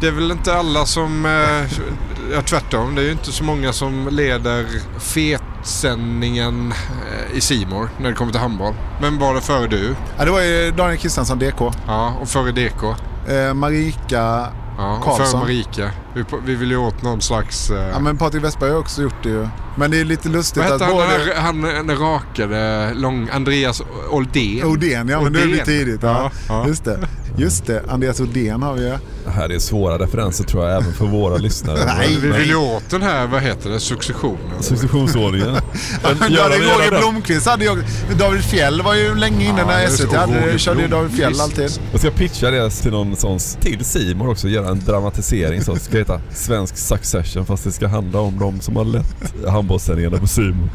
[0.00, 1.80] det är väl inte alla som, eh,
[2.32, 4.66] ja tvärtom, det är ju inte så många som leder
[4.98, 8.74] fetsändningen eh, i Simor när det kommer till handboll.
[9.00, 9.94] Men var det före du?
[10.18, 11.60] Ja, det var ju Daniel Kristiansson, DK.
[11.86, 12.82] Ja, och före DK?
[13.28, 15.26] Eh, Marika ja, Karlsson.
[15.26, 15.90] För Marika.
[16.14, 17.70] Vi, vi vill ju åt någon slags...
[17.70, 17.76] Uh...
[17.76, 19.48] Ja men Patrik Westberg har också gjort det ju.
[19.76, 21.34] Men det är lite lustigt Vad att han, både...
[21.36, 23.28] han, han rakade lång...
[23.32, 24.64] Andreas Oldén.
[24.64, 26.02] Oldén ja, men det är tidigt.
[26.02, 26.30] Ja.
[26.48, 26.66] ja.
[26.66, 27.08] Just det.
[27.38, 28.98] Just det, Andreas Oldén har vi ju.
[29.24, 31.78] Det här är svåra referenser tror jag även för våra lyssnare.
[31.86, 34.62] Nej, vi vill ju åt den här, vad heter det, successionen.
[34.62, 35.48] Successionsordningen.
[36.02, 37.82] ja, det Roger Blomqvist hade ju
[38.18, 41.70] David Fjell var ju länge inne ja, när SVT hade, körde ju David Fjell alltid.
[41.92, 45.98] Jag ska pitcha det till någon sån, till Simon också, göra en dramatisering som ska
[45.98, 50.70] heta Svensk Succession fast det ska handla om de som har lett handbollssändningarna på Simon.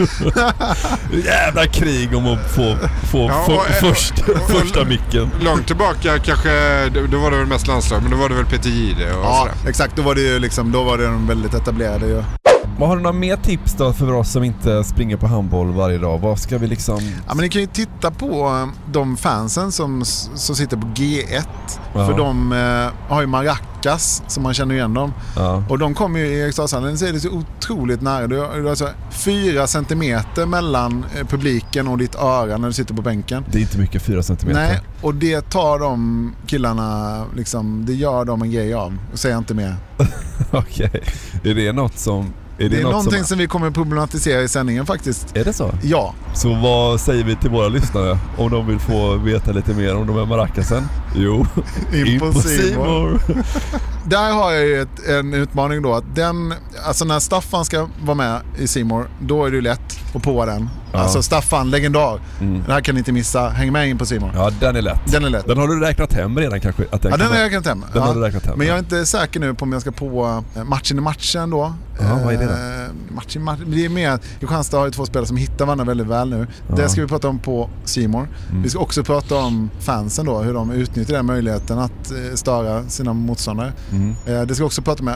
[1.24, 2.76] Jävla krig om att få,
[3.12, 5.30] få ja, och, för, först, och, första micken.
[5.40, 6.50] Långt tillbaka kanske,
[7.10, 9.48] då var det väl mest landslag, men då var det väl Peter Jihde och Ja,
[9.54, 9.70] sådär.
[9.70, 9.96] exakt.
[9.96, 12.22] Då var det ju liksom, då var det de väldigt etablerade ju.
[12.80, 15.98] Vad har du några mer tips då för oss som inte springer på handboll varje
[15.98, 16.18] dag?
[16.18, 16.98] Vad ska vi liksom...
[17.26, 21.42] Ja men ni kan ju titta på eh, de fansen som, som sitter på G1.
[21.94, 22.06] Ja.
[22.06, 25.12] För de eh, har ju Maracas som man känner igen dem.
[25.36, 25.64] Ja.
[25.68, 28.26] Och de kommer ju i Eriksdalshallen så är det så otroligt nära.
[28.26, 33.02] Du har, alltså fyra centimeter mellan eh, publiken och ditt öra när du sitter på
[33.02, 33.44] bänken.
[33.52, 34.60] Det är inte mycket, fyra centimeter.
[34.60, 38.98] Nej, och det tar de killarna, liksom, det gör de en grej av.
[39.14, 39.76] Säger inte mer.
[40.50, 40.90] Okej.
[41.42, 41.50] Okay.
[41.50, 42.32] Är det något som
[42.68, 43.24] det, det är någonting som...
[43.24, 43.38] som...
[43.38, 45.36] vi kommer problematisera i sändningen faktiskt.
[45.36, 45.74] Är det så?
[45.82, 46.14] Ja.
[46.34, 50.06] Så vad säger vi till våra lyssnare om de vill få veta lite mer om
[50.06, 50.82] de här maracasen?
[51.14, 51.46] Jo,
[52.06, 53.18] impossible.
[54.04, 55.94] Där har jag ju ett, en utmaning då.
[55.94, 56.54] Att den,
[56.86, 60.68] alltså när Staffan ska vara med i Simor, då är det lätt att på den.
[60.92, 60.98] Ja.
[60.98, 62.20] Alltså Staffan, legendar.
[62.40, 62.62] Mm.
[62.66, 63.48] Det här kan ni inte missa.
[63.48, 64.30] Häng med in på Simon.
[64.34, 65.00] Ja, den är lätt.
[65.12, 65.46] Den är lätt.
[65.46, 66.82] Den har du räknat hem redan kanske?
[66.90, 67.80] Att den ja, den har jag räknat hem.
[67.80, 68.00] Den ja.
[68.00, 68.58] har du räknat hem.
[68.58, 71.50] Men jag är inte säker nu på om jag ska på eh, matchen i matchen
[71.50, 71.74] då.
[72.00, 72.52] Ja, vad är det då?
[72.52, 76.06] Eh, matchen, match, det är mer Kristianstad har ju två spelare som hittar varandra väldigt
[76.06, 76.46] väl nu.
[76.68, 76.76] Ja.
[76.76, 78.28] Det ska vi prata om på Simor.
[78.50, 78.62] Mm.
[78.62, 82.84] Vi ska också prata om fansen då, hur de utnyttjar den möjligheten att eh, störa
[82.88, 83.72] sina motståndare.
[83.92, 84.14] Mm.
[84.24, 85.14] Det ska vi också prata med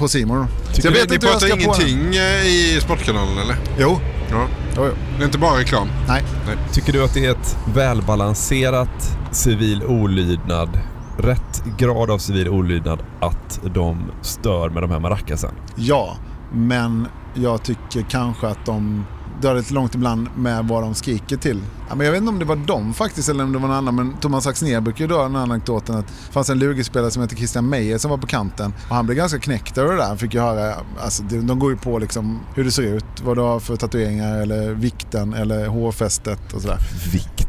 [0.00, 0.46] på Simor.
[0.74, 3.56] Jag vet ni inte pratar ingenting eh, i Sportkanalen eller?
[3.78, 4.00] Jo.
[4.30, 4.46] Ja.
[4.76, 4.92] Jo, jo.
[5.16, 5.88] Det är inte bara reklam?
[6.08, 6.22] Nej.
[6.46, 6.56] Nej.
[6.72, 10.78] Tycker du att det är ett välbalanserat civil olydnad
[11.18, 15.54] rätt grad av civil olydnad att de stör med de här maracasen?
[15.76, 16.16] Ja,
[16.52, 19.06] men jag tycker kanske att de
[19.40, 21.62] drar lite långt ibland med vad de skriker till.
[21.88, 23.76] Ja, men jag vet inte om det var dem faktiskt eller om det var någon
[23.76, 23.94] annan.
[23.94, 27.22] Men Thomas Axnér brukar ju dra den här anekdoten att det fanns en Lugi-spelare som
[27.22, 28.72] hette Christian Meijer som var på kanten.
[28.88, 30.08] Och han blev ganska knäckt över det där.
[30.08, 33.36] Han fick ju höra, alltså, de går ju på liksom hur det ser ut, vad
[33.36, 36.78] du har för tatueringar eller vikten eller hårfästet och sådär.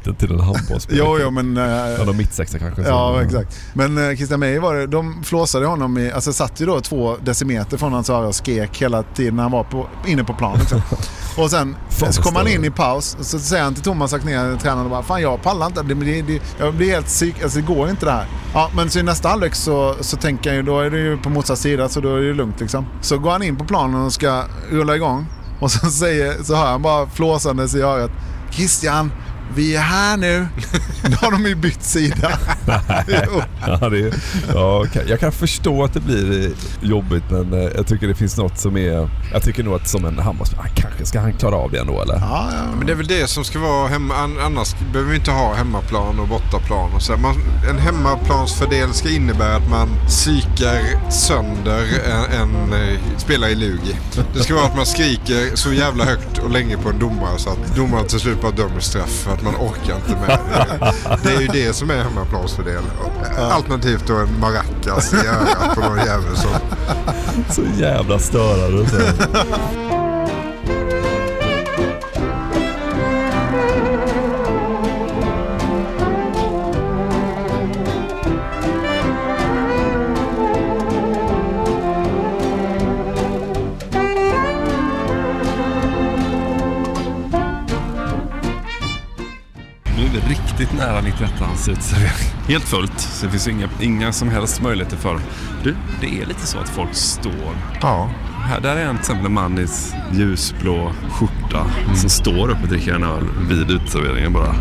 [0.02, 1.08] Vikten till en handbollsspelare?
[1.08, 1.56] jo, jo, men...
[1.56, 2.82] Ja, de mittsexa kanske.
[2.82, 3.20] Ja, så.
[3.20, 3.60] exakt.
[3.74, 7.18] Men uh, Christian Meijer var det, de flåsade honom i, alltså satt ju då två
[7.24, 10.58] decimeter från hans öra och skrek hela tiden när han var på, inne på plan.
[10.60, 10.82] Liksom.
[11.38, 11.76] och sen
[12.12, 15.04] så kom han in i paus och så säger han till Thomas Axnér, tränaren, bara,
[15.04, 15.84] fan jag pallar inte.
[15.84, 18.26] Det, det, det, jag blir helt psyk, alltså det går inte det här.
[18.54, 21.18] Ja, men så i nästa halvlek så, så tänker han ju, då är det ju
[21.18, 22.86] på motsatt sida så då är det ju lugnt liksom.
[23.02, 25.26] Så går han in på planen och ska rulla igång.
[25.60, 28.12] Och så, säger, så hör han bara flåsandes i örat.
[28.52, 29.12] Christian,
[29.56, 30.48] vi är här nu.
[31.04, 32.32] Då har de ju bytt sida.
[33.68, 34.14] Ja, det är,
[34.54, 38.60] ja, jag kan förstå att det blir jobbigt men eh, jag tycker det finns något
[38.60, 39.10] som är...
[39.34, 42.02] Jag tycker nog att som en Hammarspelare, ah, kanske ska han klara av det ändå
[42.02, 42.14] eller?
[42.14, 42.76] Ja, ja.
[42.78, 44.16] Men det är väl det som ska vara hemma.
[44.16, 46.92] an- Annars behöver vi inte ha hemmaplan och bortaplan.
[46.96, 47.18] Och så.
[47.18, 47.36] Man,
[47.70, 53.96] en hemmaplansfördel ska innebära att man psykar sönder en, en eh, spelare i Lugi.
[54.34, 57.50] Det ska vara att man skriker så jävla högt och länge på en domare så
[57.50, 60.40] att domaren till slut bara dömer straff för att man orkar inte med.
[61.24, 62.84] Det, är ju det som är hemmaplansfördel.
[63.38, 66.52] Alternativt då en maracas i örat på någon jävel som...
[67.50, 69.14] Så jävla störande.
[90.62, 92.34] riktigt nära 91ans uteservering.
[92.48, 95.20] Helt fullt, så det finns inga, inga som helst möjligheter för...
[95.64, 97.56] Du, det är lite så att folk står...
[97.82, 98.10] Ja.
[98.46, 99.68] Här, där är en, till exempel en man i
[100.12, 104.56] ljusblå skjorta som står upp och dricker en öl vid uteserveringen bara.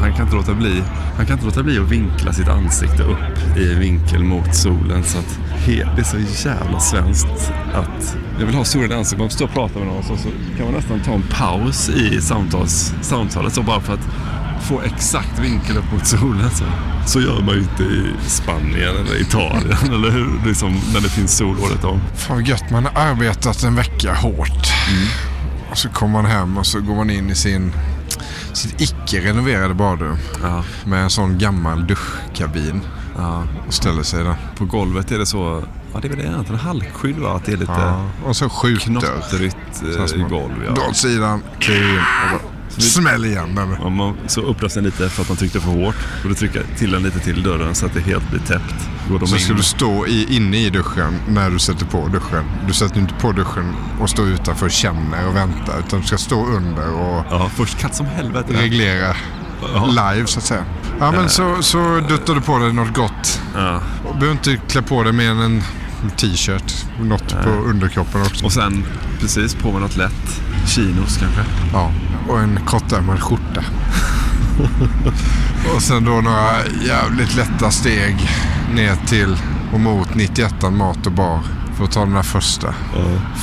[0.00, 0.82] Han kan, inte låta bli,
[1.16, 5.04] han kan inte låta bli att vinkla sitt ansikte upp i vinkel mot solen.
[5.04, 9.18] Så att he, det är så jävla svenskt att jag vill ha solen i ansiktet.
[9.18, 12.20] Man står och pratar med någon så, så kan man nästan ta en paus i
[12.20, 14.08] samtals, samtalet så bara för att
[14.70, 16.50] få exakt vinkel upp mot solen.
[16.50, 16.64] Så,
[17.06, 20.28] så gör man ju inte i Spanien eller Italien eller hur?
[20.46, 22.00] Liksom, när det finns sol året om.
[22.16, 22.70] Fan vad gött.
[22.70, 24.66] Man har arbetat en vecka hårt.
[25.70, 27.72] Och så kommer man hem och så går man in i sin
[28.52, 30.16] sitt icke-renoverade badrum.
[30.84, 32.80] Med en sån gammal duschkabin.
[33.66, 34.34] Och ställer sig där.
[34.56, 37.36] På golvet är det så, ja det är väl egentligen halkskydd va?
[37.36, 39.00] Att det är lite Ja, och så skjutdörr.
[39.00, 39.82] knottrigt
[40.16, 40.72] eh, golv.
[40.76, 40.88] Ja.
[40.88, 43.76] Åt sidan, kliv in och bara smäll igen den.
[43.80, 45.94] Ja, man, så öppnas den lite för att man tryckte för hårt.
[46.22, 48.74] Och du trycker till den lite till dörren så att det helt blir täppt.
[49.08, 49.40] Går de Så in.
[49.40, 52.44] ska du stå i, inne i duschen när du sätter på duschen.
[52.66, 55.78] Du sätter inte på duschen och står utanför och känner och väntar.
[55.86, 58.52] Utan du ska stå under och Ja, först katt som helvete.
[58.52, 59.14] reglera
[59.86, 60.64] live så att säga.
[61.00, 63.40] Ja men så, så duttar du på dig något gott.
[63.54, 63.80] Ja.
[64.04, 65.62] Och behöver inte klä på dig mer än en
[66.16, 66.86] t-shirt.
[67.00, 68.44] Något på underkroppen också.
[68.44, 68.84] Och sen
[69.20, 70.40] precis på med något lätt.
[70.66, 71.40] Chinos kanske.
[71.72, 71.92] Ja,
[72.28, 73.64] och en kortärmad skjorta.
[75.74, 78.30] och sen då några jävligt lätta steg
[78.74, 79.36] ner till
[79.72, 81.40] och mot 91 Mat och Bar.
[81.76, 82.74] För att ta den där första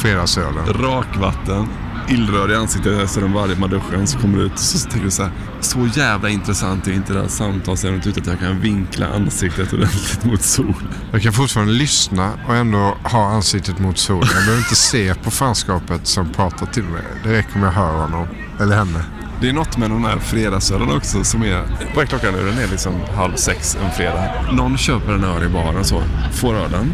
[0.02, 0.66] fredagsölen.
[0.66, 1.68] Rakvatten.
[2.10, 4.08] Illrör i ansiktet efter den varje med duschen.
[4.08, 5.32] Så kommer du ut och så tänker du så här.
[5.60, 10.26] Så jävla intressant är inte det här samtalsämnet ut att jag kan vinkla ansiktet ordentligt
[10.26, 10.88] mot solen.
[11.12, 14.30] Jag kan fortfarande lyssna och ändå ha ansiktet mot solen.
[14.34, 17.04] Jag behöver inte se på fanskapet som pratar till mig.
[17.24, 18.28] Det räcker om jag hör honom.
[18.60, 19.00] Eller henne.
[19.42, 21.64] Det är något med den här fredagsölen också som är...
[21.96, 22.46] Vad är klockan nu?
[22.46, 24.30] Den är liksom halv sex en fredag.
[24.52, 26.04] Någon köper en öl i baren så.
[26.32, 26.94] Får ölen.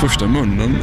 [0.00, 0.76] Första munnen.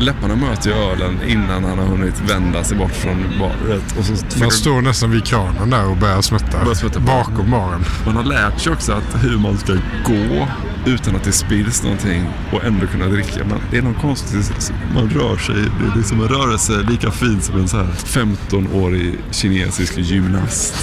[0.00, 3.98] Läpparna möter ju ölen innan han har hunnit vända sig bort från baret.
[3.98, 6.58] Och så Man står nästan vid kranen där och börjar smutta.
[6.58, 7.84] Börjar smutta bakom baren.
[8.06, 9.72] Man har lärt sig också att hur man ska
[10.06, 10.48] gå
[10.88, 13.44] utan att det spills någonting och ändå kunna dricka.
[13.48, 15.54] Men det är någon konstigt, man rör sig.
[15.54, 20.74] Det är liksom en rörelse lika fin som en så här 15-årig kinesisk gymnast.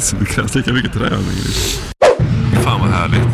[0.00, 1.36] Så det krävs lika mycket träning.
[2.64, 3.28] Fan vad härligt.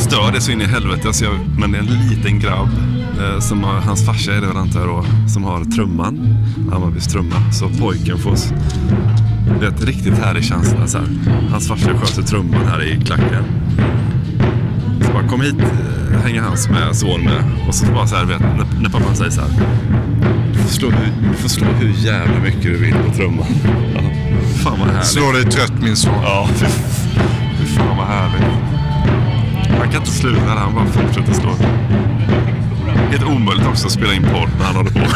[0.00, 1.06] Stör det så in i helvete.
[1.08, 2.68] Alltså jag, men det är en liten grabb.
[3.20, 5.04] Eh, som har, hans farsa är det väl antar jag då.
[5.28, 6.36] Som har trumman.
[6.72, 7.52] Hammarbys trumma.
[7.52, 8.52] Så pojken får s-
[9.60, 10.86] det är ett riktigt härlig känsla.
[10.86, 11.06] Så här.
[11.50, 13.44] Hans farsa sköter trumman här i klacken.
[15.14, 17.44] Bara kom hit, eh, hänger hans med son med.
[17.68, 19.50] Och så bara så här, vet, när, när pappan säger så här.
[20.52, 23.46] Du får, slå, hur- du får slå hur jävla mycket du vill på trumman.
[23.94, 24.00] Ja.
[24.62, 25.06] Fan vad härligt.
[25.06, 26.12] Slå dig trött min son.
[26.22, 26.66] Ja, fy,
[27.58, 28.44] fy fan vad härligt.
[29.78, 31.50] Han kan inte sluta han bara fortsätter slå.
[33.10, 34.98] Helt omöjligt också att spela in podd när han håller på.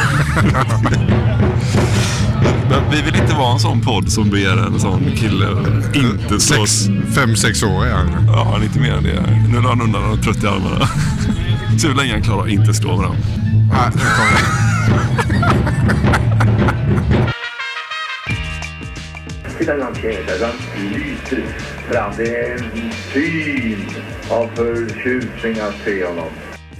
[2.70, 5.46] Men vi vill inte vara en sån podd som ber en sån kille
[5.94, 6.66] inte slå...
[6.66, 8.26] Sex, fem, sex år är han.
[8.26, 9.48] Ja, han är inte mer än det.
[9.52, 10.88] Nu la han undan och trött i armarna.
[11.84, 13.16] Hur länge han klarar att inte slå med dem.
[13.70, 14.32] Nej, nu kommer
[20.32, 21.44] den lyser
[21.90, 22.12] fram.
[22.16, 23.86] Det är en syn
[24.30, 26.28] av förtjusning att se honom.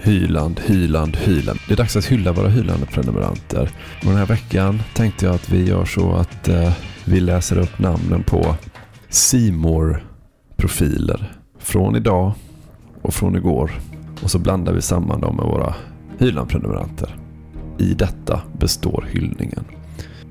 [0.09, 1.59] Hyland, Hyland, Hyland.
[1.69, 3.71] Det är dags att hylla våra hyllande prenumeranter.
[4.01, 6.73] Och den här veckan tänkte jag att vi gör så att eh,
[7.05, 8.57] vi läser upp namnen på
[9.09, 10.05] Simor
[10.57, 12.33] profiler från idag
[13.03, 13.71] och från igår.
[14.23, 15.75] Och så blandar vi samman dem med våra
[16.19, 17.17] Hyland-prenumeranter.
[17.79, 19.65] I detta består hyllningen.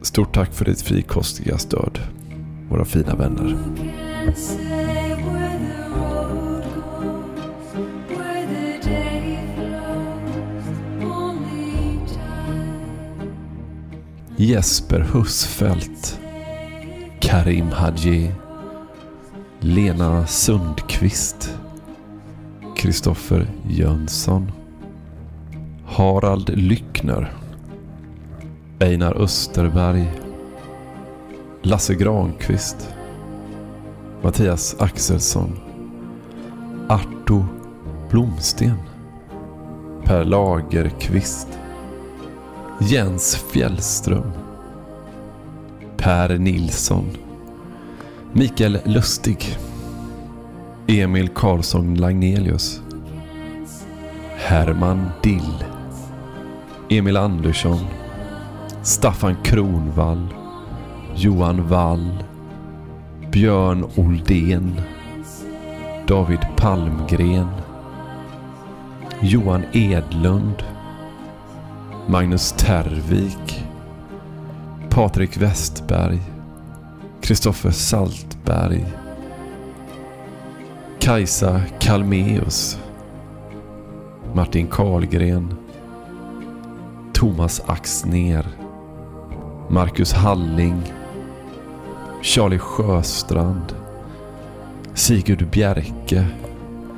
[0.02, 2.00] Stort tack för ditt frikostiga stöd,
[2.70, 3.58] våra fina vänner.
[14.40, 16.20] Jesper Husfeldt.
[17.20, 18.32] Karim Hadji.
[19.62, 21.58] Lena Sundqvist.
[22.76, 24.52] Kristoffer Jönsson.
[25.86, 27.34] Harald Lyckner.
[28.80, 30.08] Einar Österberg.
[31.64, 32.94] Lasse Granqvist.
[34.22, 35.60] Mattias Axelsson.
[36.88, 37.46] Arto
[38.10, 38.76] Blomsten.
[40.04, 41.48] Per Lagerqvist.
[42.80, 44.32] Jens Fjällström.
[45.98, 47.06] Per Nilsson.
[48.34, 49.58] Mikael Lustig.
[50.88, 52.82] Emil Karlsson Lagnelius.
[54.36, 55.64] Herman Dill.
[56.90, 57.80] Emil Andersson.
[58.84, 60.28] Staffan Kronvall.
[61.16, 62.24] Johan Wall.
[63.32, 64.82] Björn Oldén.
[66.08, 67.50] David Palmgren.
[69.22, 70.77] Johan Edlund.
[72.10, 73.66] Magnus Tervik.
[74.90, 76.20] Patrik Westberg.
[77.22, 78.86] Kristoffer Saltberg.
[81.00, 82.80] Kajsa Kalmeus.
[84.34, 85.54] Martin Karlgren.
[87.14, 88.46] Thomas Axner.
[89.70, 90.94] Marcus Halling.
[92.22, 93.76] Charlie Sjöstrand.
[94.94, 96.26] Sigurd Bjerke.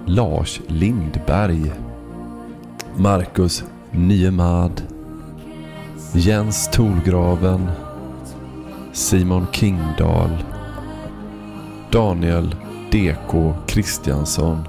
[0.05, 1.71] Lars Lindberg.
[2.95, 4.88] Marcus Niemad.
[6.15, 7.69] Jens Tolgraven.
[8.93, 10.31] Simon Kingdahl.
[11.91, 12.49] Daniel
[12.89, 14.67] DK Kristiansson.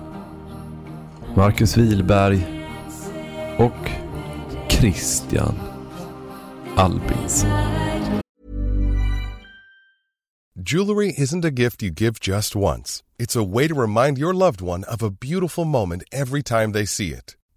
[1.34, 2.42] Marcus Wilberg.
[3.58, 3.90] Och
[4.68, 5.54] Christian
[6.76, 7.50] Albinsson.
[10.62, 13.02] Jewelry isn't a gift you give just once.
[13.18, 16.84] It's a way to remind your loved one of a beautiful moment every time they
[16.84, 17.36] see it.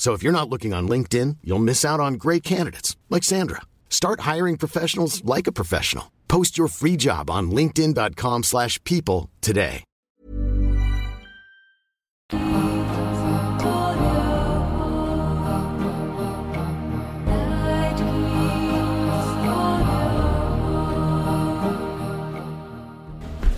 [0.00, 3.60] So if you're not looking on LinkedIn, you'll miss out on great candidates like Sandra.
[3.90, 6.10] Start hiring professionals like a professional.
[6.26, 9.84] Post your free job on linkedin.com/people today.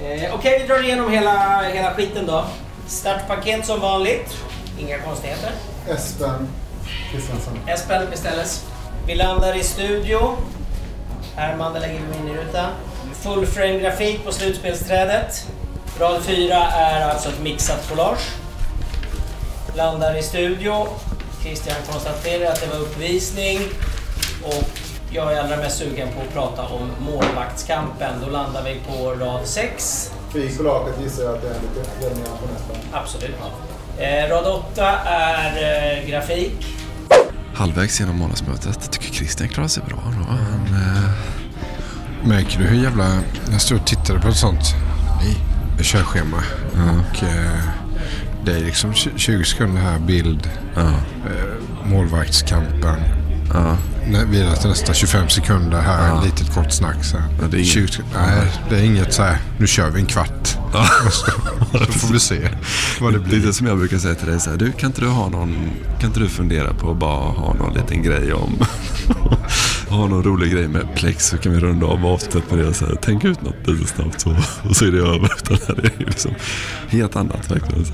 [0.01, 2.45] Eh, Okej, vi drar igenom hela, hela skiten då.
[2.87, 4.53] Startpaket som vanligt.
[4.83, 5.51] Inga konstigheter.
[5.89, 6.49] Espen
[7.67, 8.65] En spänn beställes.
[9.07, 10.37] Vi landar i studio.
[11.37, 12.67] Herman, där lägger vi miniruta.
[13.15, 15.47] Full frame grafik på slutspelsträdet.
[15.99, 18.31] Rad 4 är alltså ett mixat collage.
[19.75, 20.87] Landar i studio.
[21.43, 23.59] Christian konstaterar att det var uppvisning.
[24.45, 24.65] Och
[25.11, 28.13] jag är allra mest sugen på att prata om målvaktskampen.
[28.25, 30.13] Då landar vi på rad 6.
[30.35, 32.99] Vi på laget gissar jag att det är lite ledningar på nästa.
[32.99, 33.37] Absolut.
[34.03, 35.51] Eh, rad 8 är
[36.01, 36.67] eh, grafik.
[37.55, 39.99] Halvvägs genom månadsmötet tycker Christian klarar sig bra.
[40.05, 40.25] Då.
[40.25, 41.11] Han, eh...
[42.29, 43.23] Märker du hur jävla...
[43.51, 44.75] Jag stod och tittade på ett sånt
[45.23, 45.37] nej,
[45.85, 46.43] körschema.
[46.73, 47.61] Och eh,
[48.45, 50.81] det är liksom 20 sekunder här, bild, ja.
[50.81, 53.22] eh, målvaktskampen.
[54.31, 56.23] Vidare till nästa 25 sekunder här, Ja.
[56.25, 57.05] litet kort snack.
[57.05, 57.17] Så.
[57.41, 58.21] Ja, det är inget- 20 sekunder.
[58.21, 60.57] Nej, det är inget så här, nu kör vi en kvart.
[61.07, 61.31] Och så,
[61.87, 62.49] så får vi se
[63.01, 63.47] vad det Det är blir.
[63.47, 64.41] det som jag brukar säga till dig.
[64.41, 65.71] Så här, du, kan inte du ha någon...
[66.01, 68.53] Kan inte du fundera på att bara ha någon liten grej om...
[69.89, 72.75] ha någon rolig grej med plex så kan vi runda av avsnittet med det.
[72.75, 74.37] Så här, tänk ut något lite snabbt så,
[74.69, 75.33] och så är det över.
[75.51, 76.31] Utan det är liksom
[76.89, 77.85] helt annat verkligen.
[77.85, 77.93] Så.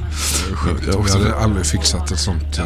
[0.51, 2.65] Jag har Vi också- hade aldrig fixat ett sånt eh,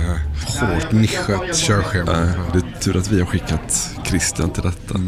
[0.61, 2.12] hårt nischat körschema.
[2.12, 5.01] Nej, det tur att vi har skickat Christian till detta.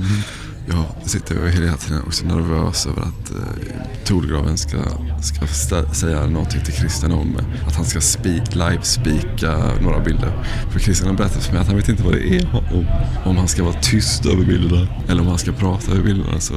[0.69, 4.79] Jag sitter hela tiden också nervös över att eh, Torgraven ska,
[5.23, 5.47] ska
[5.95, 10.45] säga någonting till Christian om eh, att han ska speak, live-speaka några bilder.
[10.71, 12.55] För Christian har berättat för mig att han vet inte vad det är.
[12.73, 12.87] Om,
[13.25, 16.41] om han ska vara tyst över bilderna eller om han ska prata över bilderna.
[16.41, 16.55] Så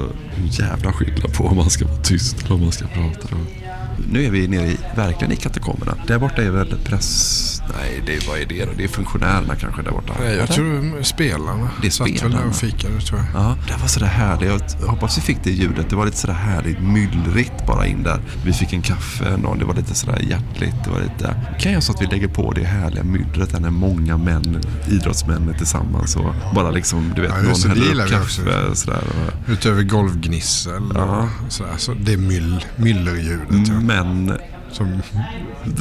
[0.52, 3.28] jävla skillnad på om han ska vara tyst eller om han ska prata.
[3.32, 3.67] Då.
[4.12, 5.96] Nu är vi nere i, verkligen i katakomberna.
[6.08, 7.44] Där borta är väl press...
[7.82, 8.72] Nej, det vad är det då?
[8.78, 10.14] Det är funktionärerna kanske där borta.
[10.20, 10.54] Nej, jag Eller?
[10.54, 12.46] tror spelarna Det är satt väl där spelarna.
[12.48, 13.42] och fikade tror jag.
[13.44, 14.78] Ja, det var sådär härligt.
[14.82, 15.90] Jag hoppas vi fick det ljudet.
[15.90, 18.20] Det var lite sådär härligt myllrigt bara in där.
[18.46, 19.60] Vi fick en kaffe dag.
[19.60, 20.76] Det var lite sådär hjärtligt.
[20.84, 21.36] Det var lite...
[21.60, 25.50] Kan jag så att vi lägger på det härliga myllret där när många män, idrottsmän
[25.50, 29.04] är tillsammans och bara liksom, du vet, Ja, någon häller upp kaffe sådär.
[29.48, 31.30] Utöver golvgnissel Ja.
[31.46, 31.74] och sådär.
[31.78, 33.68] Så det är myll, myllerljudet.
[33.68, 33.74] Ja.
[33.88, 34.38] Men
[34.72, 35.02] Som,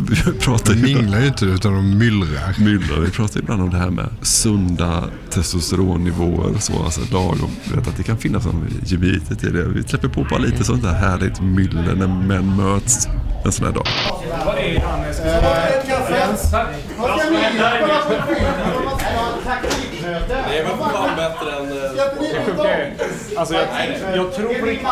[0.08, 2.54] vi pratar de ju minglar ju inte utan de myllrar.
[2.60, 3.00] myllrar.
[3.00, 6.82] Vi pratar ibland om det här med sunda testosteronnivåer så.
[6.84, 7.50] Alltså lagom.
[7.74, 9.64] Vet att det kan finnas som gebitet i det.
[9.64, 13.08] Vi släpper på bara lite sånt där härligt myller när män möts
[13.44, 13.86] en sån här dag.
[20.48, 21.72] Det är väl för fan bättre än...
[21.72, 23.68] eh, Alltså jag,
[24.16, 24.88] jag tror på riktigt...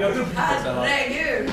[0.00, 0.26] Jag tror
[0.84, 1.50] Herregud!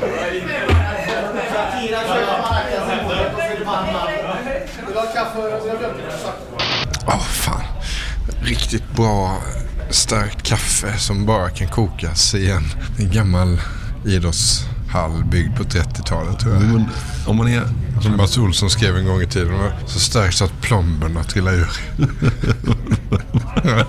[7.07, 7.61] Åh fan.
[8.41, 9.37] Riktigt bra
[9.89, 12.63] starkt kaffe som bara kan kokas i en,
[12.99, 13.61] en gammal
[14.05, 16.85] idrottshall byggd på 30-talet tror jag.
[17.27, 17.63] Om man är...
[18.05, 19.71] Som Mats Olsson skrev en gång i tiden.
[19.87, 21.69] Så starkt så att plomberna trillade ur.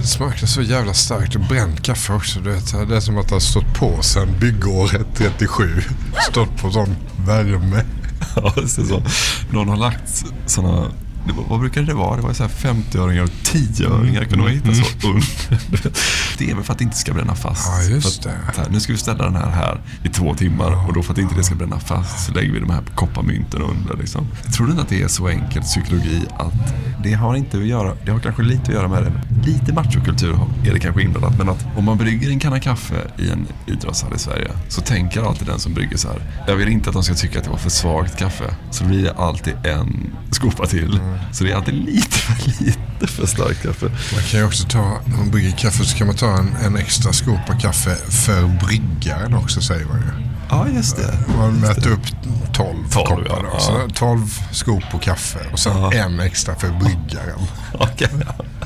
[0.00, 2.40] Det smakar så jävla starkt och bränt kaffe också.
[2.40, 5.82] Du vet, det är som att det har stått på sedan byggåret 37.
[6.30, 6.96] Stått på sån
[7.26, 7.84] värme.
[8.36, 9.02] Ja, det är så.
[9.50, 10.90] Någon har lagt såna
[11.32, 12.16] var, vad brukade det vara?
[12.16, 15.26] Det var så här 50-öringar och 10-öringar kunde man hitta så under.
[16.38, 17.68] Det väl för att det inte ska bränna fast.
[17.68, 18.60] Ja, just att, det.
[18.62, 21.18] här, nu ska vi ställa den här här i två timmar och då för att
[21.18, 23.96] inte det ska bränna fast så lägger vi de här kopparmynten under.
[23.96, 24.26] Liksom.
[24.56, 28.10] Tror inte att det är så enkelt psykologi att det har inte att göra, det
[28.10, 29.12] har kanske lite att göra med det.
[29.50, 33.30] Lite machokultur är det kanske inblandat men att om man brygger en kanna kaffe i
[33.30, 36.22] en idrottshall i Sverige så tänker alltid den som brygger så här.
[36.46, 38.54] Jag vill inte att de ska tycka att det var för svagt kaffe.
[38.70, 41.00] Så det blir alltid en skopa till.
[41.32, 43.86] Så det är alltid lite för lite för starkt kaffe.
[43.86, 46.76] Man kan ju också ta, om man brygger kaffe så kan man ta en, en
[46.76, 50.28] extra skopa kaffe för bryggaren också säger man ju.
[50.50, 51.18] Ja, just det.
[51.36, 52.06] Man mäter upp
[52.52, 53.38] 12, 12, koppar ja.
[53.42, 53.48] då.
[53.52, 53.60] Ja.
[53.60, 57.40] Så 12 skop på kaffe och sen en extra för bryggaren.
[57.72, 58.08] Okej,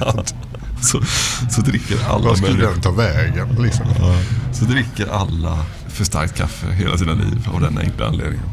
[0.01, 0.25] ja.
[0.83, 1.03] Så,
[1.51, 3.87] så dricker alla Vad skulle den ta vägen liksom?
[3.99, 4.17] Ja,
[4.53, 5.59] så dricker alla
[5.89, 8.45] för starkt kaffe hela sina liv av den enkla anledningen.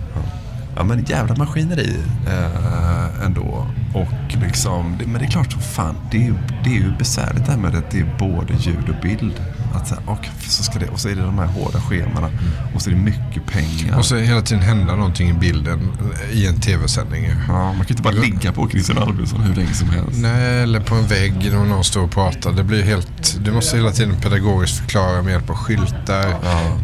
[0.76, 1.98] Ja, men jävla maskineri
[2.28, 3.68] eh, ändå.
[3.94, 7.46] Och liksom, det, men det är klart som fan, det är, det är ju besvärligt
[7.46, 9.42] det här med att det är både ljud och bild.
[9.74, 12.30] Att så här, så ska det, och så är det de här hårda schemana
[12.76, 13.98] och så är det mycket pengar.
[13.98, 15.92] Och så hela tiden hända någonting i bilden
[16.32, 17.32] i en tv-sändning.
[17.48, 20.20] Ja, man kan inte bara ligga på Christian Albinsson hur länge som helst.
[20.22, 22.52] Nej, eller på en vägg när någon står och pratar.
[22.52, 23.38] Det blir helt...
[23.40, 26.36] Du måste hela tiden pedagogiskt förklara med hjälp av skyltar,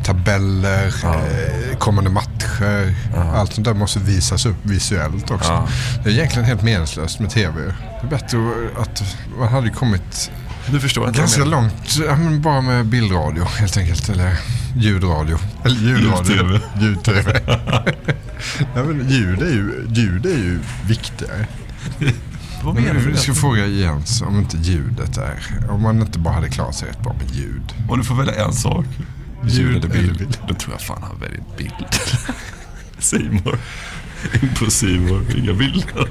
[0.04, 2.96] tabeller, eh, kommande matcher.
[3.34, 5.52] Allt sånt där måste visas upp visuellt också.
[5.52, 5.68] Ja.
[6.04, 7.62] Det är egentligen helt meningslöst med tv.
[8.02, 8.38] Det är bättre
[8.78, 9.04] att
[9.40, 10.32] man hade kommit
[10.72, 14.09] Du förstår inte ganska jag långt, ja, men bara med bildradio helt enkelt.
[14.09, 14.38] Eller
[14.78, 15.38] ljudradio.
[15.66, 16.34] Eller ljudradio.
[16.36, 16.61] Ljud-tv.
[16.82, 17.41] Ljud-tv.
[18.76, 21.47] ja, men ljud, är ju, ljud är ju viktigare.
[22.63, 23.11] Vad Men menar du?
[23.11, 25.39] Vi ska fråga Jens om inte ljudet är...
[25.70, 27.74] Om man inte bara hade klarat sig rätt bra med ljud.
[27.89, 28.86] Om du får välja en sak.
[29.47, 30.38] Ljud eller bild?
[30.47, 31.86] Då tror jag fan han väljer bild.
[32.99, 33.57] Simon.
[34.41, 35.39] Impossible.
[35.39, 36.07] Inga bilder.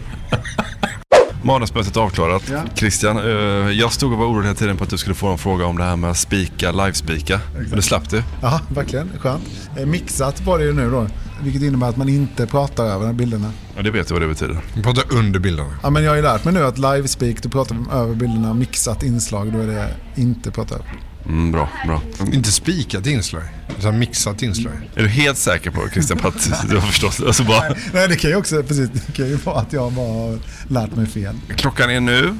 [1.44, 2.42] Månadsmötet avklarat.
[2.52, 2.62] Ja.
[2.74, 3.24] Christian, eh,
[3.70, 5.78] jag stod och var orolig hela tiden på att du skulle få en fråga om
[5.78, 7.40] det här med att spika, live-spika.
[7.54, 8.22] Men det slapp du.
[8.42, 9.10] Ja, verkligen.
[9.18, 9.42] Skönt.
[9.78, 11.06] Eh, Mixat var det ju nu då.
[11.42, 13.50] Vilket innebär att man inte pratar över bilderna.
[13.76, 14.58] Ja, det vet du vad det betyder.
[14.74, 15.70] Vi pratar under bilderna.
[15.82, 18.54] Ja, men jag har ju lärt mig nu att livespeak, då pratar över bilderna.
[18.54, 20.86] Mixat inslag, då är det inte prata över.
[21.26, 22.00] Mm, bra, bra.
[22.32, 23.42] Inte spikat inslag,
[23.78, 24.72] utan mixat inslag.
[24.94, 27.20] Är du helt säker på Christian på att du har förstått?
[27.26, 27.62] Alltså bara,
[27.92, 30.96] Nej, det kan ju också, precis, det kan ju vara att jag bara har lärt
[30.96, 31.34] mig fel.
[31.56, 32.34] klockan är nu.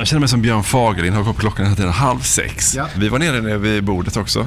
[0.00, 1.92] Jag känner mig som Björn Fagerlind, har koll på klockan hela tiden.
[1.92, 2.74] Halv sex.
[2.74, 2.86] Ja.
[2.96, 4.46] Vi var nere, vid bordet också, eh,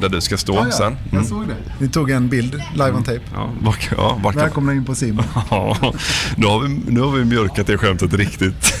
[0.00, 0.96] där du ska stå Ja, ja, sen.
[1.12, 1.54] jag såg det.
[1.78, 3.20] Ni tog en bild, live on tape.
[3.34, 5.24] Ja, var, ja, kan- Välkomna in på Simon.
[5.50, 5.76] Ja,
[6.36, 8.80] nu har, vi, nu har vi mjölkat det skämtet riktigt.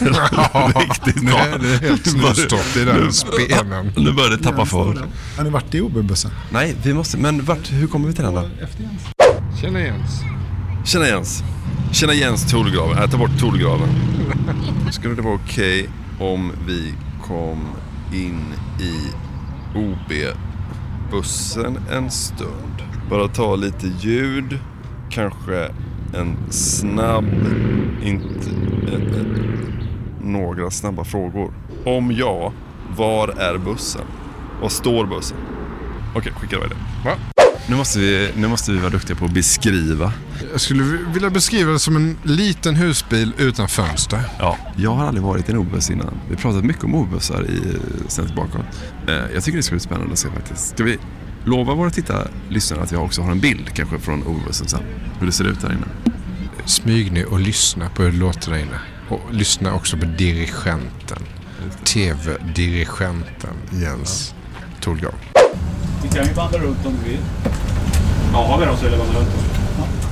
[0.80, 1.40] riktigt Nu bra.
[1.40, 3.92] är det helt snurrstopp i den spenen.
[3.96, 4.96] Nu börjar det tappa fart.
[5.36, 6.30] Har ni varit i OB-bussen?
[6.50, 8.48] Nej, vi måste, men vart, hur kommer vi till den då?
[9.60, 10.20] Tjena Jens.
[10.84, 11.42] Tjena Jens.
[11.92, 12.96] Tjena Jens Torgraven.
[12.96, 13.88] Jag äh, tar bort Torgraven.
[14.90, 15.88] Skulle det vara okej
[16.20, 17.58] om vi kom
[18.12, 18.40] in
[18.80, 18.94] i
[19.78, 22.82] OB-bussen en stund?
[23.10, 24.58] Bara ta lite ljud.
[25.10, 25.70] Kanske
[26.14, 27.24] en snabb,
[28.02, 28.50] inte
[28.92, 28.98] äh,
[30.22, 31.52] några snabba frågor.
[31.84, 32.52] Om ja,
[32.96, 34.04] var är bussen?
[34.62, 35.38] Var står bussen?
[36.14, 37.08] Okej, skicka iväg det.
[37.08, 37.39] Va?
[37.70, 40.12] Nu måste, vi, nu måste vi vara duktiga på att beskriva.
[40.52, 44.22] Jag skulle vilja beskriva det som en liten husbil utan fönster.
[44.38, 46.20] Ja, jag har aldrig varit i en OB-buss innan.
[46.28, 47.60] Vi har pratat mycket om OB-bussar i
[48.08, 48.64] Svensk bakåt.
[49.08, 50.68] Eh, jag tycker det ska bli spännande att se faktiskt.
[50.68, 50.98] Ska vi
[51.44, 54.82] lova våra tittare, lyssnare att jag också har en bild kanske från OB-bussen sen?
[55.18, 56.16] Hur det ser ut där inne.
[56.64, 58.80] Smyg ner och lyssna på hur det låter där inne.
[59.08, 61.22] Och lyssna också på dirigenten.
[61.84, 64.34] TV-dirigenten Jens
[64.80, 65.14] Thorgrav.
[66.02, 67.20] Vi kan ju vandra runt om du vill.
[68.32, 69.28] Ja, har vi dem så vill jag vandra runt.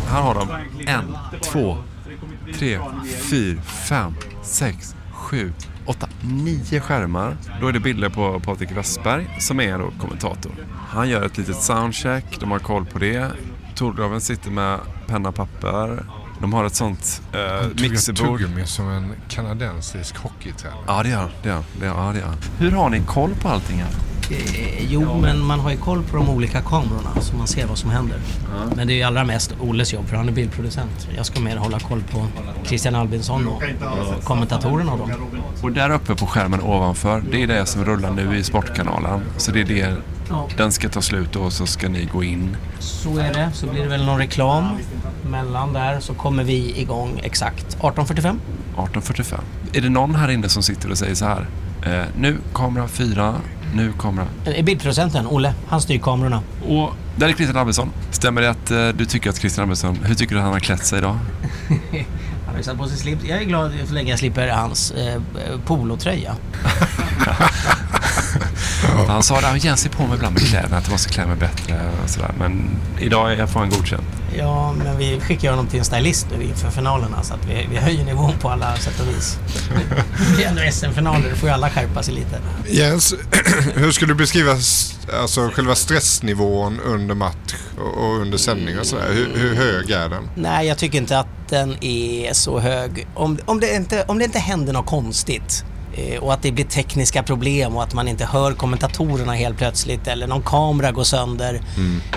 [0.09, 0.49] Här har de
[0.86, 1.76] en, två,
[2.59, 2.78] tre,
[3.30, 5.53] fyra, fem, sex, sju,
[5.86, 7.36] åtta, nio skärmar.
[7.61, 10.53] Då är det bilder på Patrik Westberg som är då kommentator.
[10.89, 13.30] Han gör ett litet soundcheck, de har koll på det.
[13.74, 16.05] Torgraven sitter med penna och papper.
[16.41, 18.39] De har ett sånt eh, Han mixerbord.
[18.39, 20.80] tuggummi som en kanadensisk hockeytränare.
[20.86, 21.30] Ja, det gör han.
[21.43, 21.62] Det han.
[21.80, 22.07] Det gör han.
[22.07, 22.36] Ja, det gör han.
[22.59, 23.91] Hur har ni koll på allting här?
[24.31, 27.79] Eh, Jo, men man har ju koll på de olika kamerorna så man ser vad
[27.79, 28.18] som händer.
[28.76, 31.09] Men det är ju allra mest Olles jobb för han är bildproducent.
[31.16, 32.26] Jag ska mer hålla koll på
[32.64, 33.62] Christian Albinsson och
[34.24, 35.11] kommentatorerna och dem.
[35.62, 39.20] Och där uppe på skärmen ovanför, det är det som rullar nu i Sportkanalen.
[39.37, 39.95] Så det är det,
[40.31, 40.49] Ja.
[40.57, 42.57] den ska ta slut och så ska ni gå in.
[42.79, 43.51] Så är det.
[43.55, 44.64] Så blir det väl någon reklam
[45.31, 48.39] mellan där så kommer vi igång exakt 18.45.
[48.76, 49.41] 18.45.
[49.72, 51.47] Är det någon här inne som sitter och säger så här?
[51.89, 53.34] Eh, nu kamera fyra,
[53.74, 54.26] nu kamera...
[54.45, 56.43] Eh, Bildproducenten, Olle, han styr kamerorna.
[56.68, 57.91] Och där är Christian Albinsson.
[58.11, 60.86] Stämmer det att eh, du tycker att Christian Albinsson, hur tycker du han har klätt
[60.86, 61.18] sig idag?
[62.47, 63.24] Han har ju satt på sig slips.
[63.24, 65.20] Jag är glad så länge jag slipper hans eh,
[65.66, 66.36] polotröja.
[69.07, 71.36] Han sa det, Jens är på mig ibland med kläderna, att jag måste klä mig
[71.36, 72.34] bättre och sådär.
[72.38, 72.70] Men
[73.01, 74.07] idag är jag får han godkänt.
[74.36, 77.76] Ja, men vi skickar honom till en stylist nu inför finalerna så att vi, vi
[77.76, 79.38] höjer nivån på alla sätt och vis.
[80.36, 82.38] Det är ändå SM-finaler, då får ju alla skärpa sig lite.
[82.68, 83.14] Jens,
[83.74, 84.57] hur skulle du beskriva
[85.20, 87.55] alltså, själva stressnivån under match
[87.96, 89.12] och, under sändning och sådär?
[89.12, 90.28] Hur, hur hög är den?
[90.34, 93.07] Nej, jag tycker inte att den är så hög.
[93.14, 95.78] Om, om, det, inte, om det inte händer något konstigt eh,
[96.20, 100.26] och att det blir tekniska problem och att man inte hör kommentatorerna helt plötsligt eller
[100.26, 101.61] någon kamera går sönder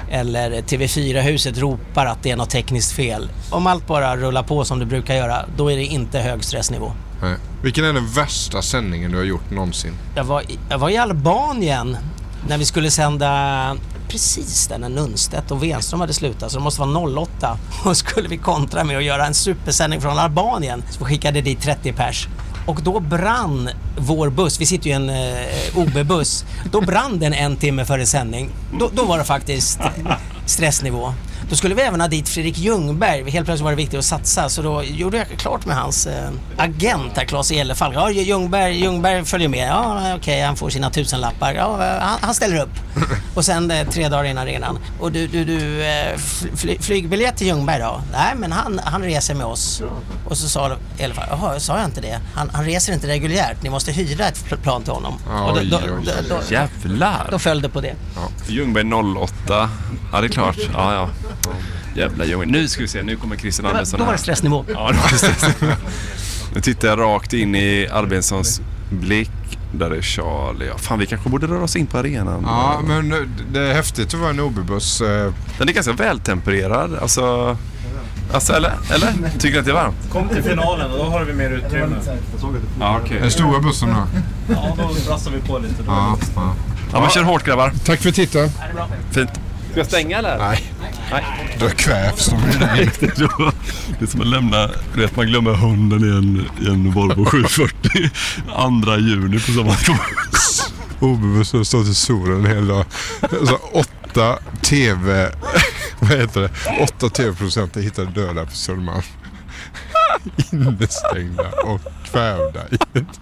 [0.09, 3.29] eller TV4-huset ropar att det är något tekniskt fel.
[3.49, 6.91] Om allt bara rullar på som det brukar göra, då är det inte hög stressnivå.
[7.21, 7.35] Nej.
[7.63, 9.91] Vilken är den värsta sändningen du har gjort någonsin?
[10.15, 11.97] Jag var, i- jag var i Albanien
[12.47, 13.75] när vi skulle sända
[14.07, 17.57] precis där när Nunstedt och Wenström hade slutat, så det måste vara 08.
[17.85, 20.83] Och skulle vi kontra med att göra en supersändning från Albanien.
[20.89, 22.27] Så skickade dit 30 pers.
[22.65, 27.33] Och då brann vår buss, vi sitter ju i en eh, OB-buss, då brann den
[27.33, 28.49] en timme före sändning.
[28.79, 29.79] Då, då var det faktiskt
[30.45, 31.13] stressnivå.
[31.51, 33.29] Då skulle vi även ha dit Fredrik Ljungberg.
[33.29, 36.29] Helt plötsligt var det viktigt att satsa så då gjorde jag klart med hans eh,
[36.57, 37.95] agent där, Claes Elefalk.
[37.95, 39.67] Ja, Ljungberg, Ljungberg följer med.
[39.69, 41.53] Ja, okej, han får sina tusenlappar.
[41.53, 42.69] Ja, eh, han, han ställer upp.
[43.35, 44.79] Och sen eh, tre dagar innan arenan.
[44.99, 45.83] Och du, du, du
[46.55, 48.01] fly, flygbiljett till Ljungberg då?
[48.11, 49.81] Nej, men han, han reser med oss.
[50.29, 52.19] Och så sa Elefalk, jaha, sa jag inte det?
[52.33, 53.63] Han, han reser inte reguljärt.
[53.63, 55.13] Ni måste hyra ett pl- plan till honom.
[55.47, 57.27] och då, då, då, då, Jävlar!
[57.31, 57.95] då föll det på det.
[58.47, 59.69] Ljungberg 08.
[60.13, 60.57] Ja, det är klart.
[60.73, 61.09] Ja, ja.
[61.95, 62.51] Jävla Ljungberg.
[62.51, 64.65] Nu ska vi se, nu kommer Christian Andersson då var det stressnivå.
[64.67, 65.73] Ja, då var det stressnivå.
[66.55, 69.29] Nu tittar jag rakt in i Albinssons blick.
[69.73, 70.67] Där är Charlie.
[70.67, 72.43] Ja, fan, vi kanske borde röra oss in på arenan.
[72.47, 73.13] Ja, men
[73.51, 75.01] det är häftigt att vara en OB-buss.
[75.01, 76.95] eh, Den är ganska vältempererad.
[77.01, 77.57] Alltså,
[78.33, 78.73] alltså eller?
[78.93, 79.13] eller?
[79.39, 79.95] Tycker du att det är varmt?
[80.11, 81.95] Kom till finalen och då har vi mer utrymme.
[82.79, 83.17] Ja, okej.
[83.21, 84.03] Den stora bussen då?
[84.53, 85.73] Ja, då brassar vi på lite.
[85.83, 85.91] Då.
[85.91, 86.53] Ja, ja.
[86.93, 87.73] Ja, men kör hårt grabbar.
[87.85, 88.49] Tack för titeln.
[89.11, 89.29] Fint.
[89.71, 90.37] Ska jag stänga eller?
[90.37, 90.73] Nej.
[91.11, 91.57] Nej.
[91.59, 92.41] Då kvävs de.
[93.99, 97.25] Det är som att lämna, du vet man glömmer hunden i en, i en Volvo
[97.25, 98.09] 740
[98.55, 99.75] andra juni på samma
[100.99, 102.85] OB-bussen har stått i solen en hel dag.
[103.21, 105.31] Alltså, åtta TV...
[105.99, 106.49] Vad heter det?
[106.83, 109.01] Åtta TV-producenter hittade döda på Södermalm.
[110.51, 113.19] Innestängda och kvävda i ett...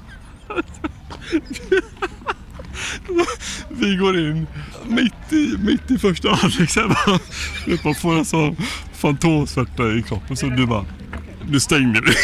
[3.69, 4.47] Vi går in
[4.87, 6.69] mitt i, mitt i första halvlek.
[6.69, 7.19] så här bara,
[7.65, 8.55] du vet, Man får en sån
[8.93, 10.37] fantomsvärta i kroppen.
[10.37, 10.85] Så du bara,
[11.51, 12.15] du stängde mig.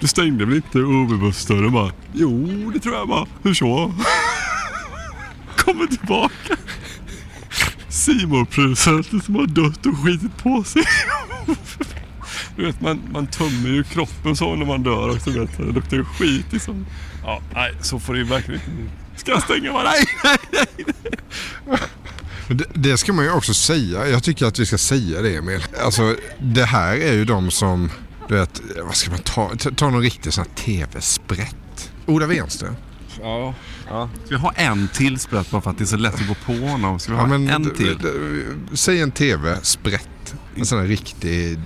[0.00, 1.92] Du stängde väl inte OB-bussdörren bara?
[2.12, 3.26] Jo, det tror jag bara.
[3.42, 3.94] Hur så?
[5.56, 6.56] Kommer tillbaka.
[7.88, 10.82] simon producenten som har dött och skitit på sig.
[12.56, 15.30] Du vet, man, man tömmer ju kroppen så när man dör också.
[15.30, 15.64] Vet, du.
[15.64, 16.86] det luktar ju skit liksom.
[17.24, 18.84] Ja, nej, så får det ju verkligen inte bli.
[19.20, 19.72] Ska jag stänga?
[19.72, 20.36] Bara, nej, nej,
[20.86, 21.78] nej.
[22.48, 24.08] Det, det ska man ju också säga.
[24.08, 25.64] Jag tycker att vi ska säga det Emil.
[25.84, 27.90] Alltså det här är ju de som,
[28.28, 29.50] du vet, vad ska man ta?
[29.58, 31.90] Ta, ta någon riktig sån här TV-sprätt.
[32.06, 32.74] Ola Wenström.
[33.20, 33.54] Ja.
[33.88, 34.08] ja.
[34.24, 36.34] Ska vi ha en till sprätt bara för att det är så lätt att gå
[36.34, 36.98] på honom?
[36.98, 37.98] Ska vi ha Ja, men en till?
[38.72, 40.34] Säg en TV-sprätt.
[40.56, 41.58] En sån här riktig...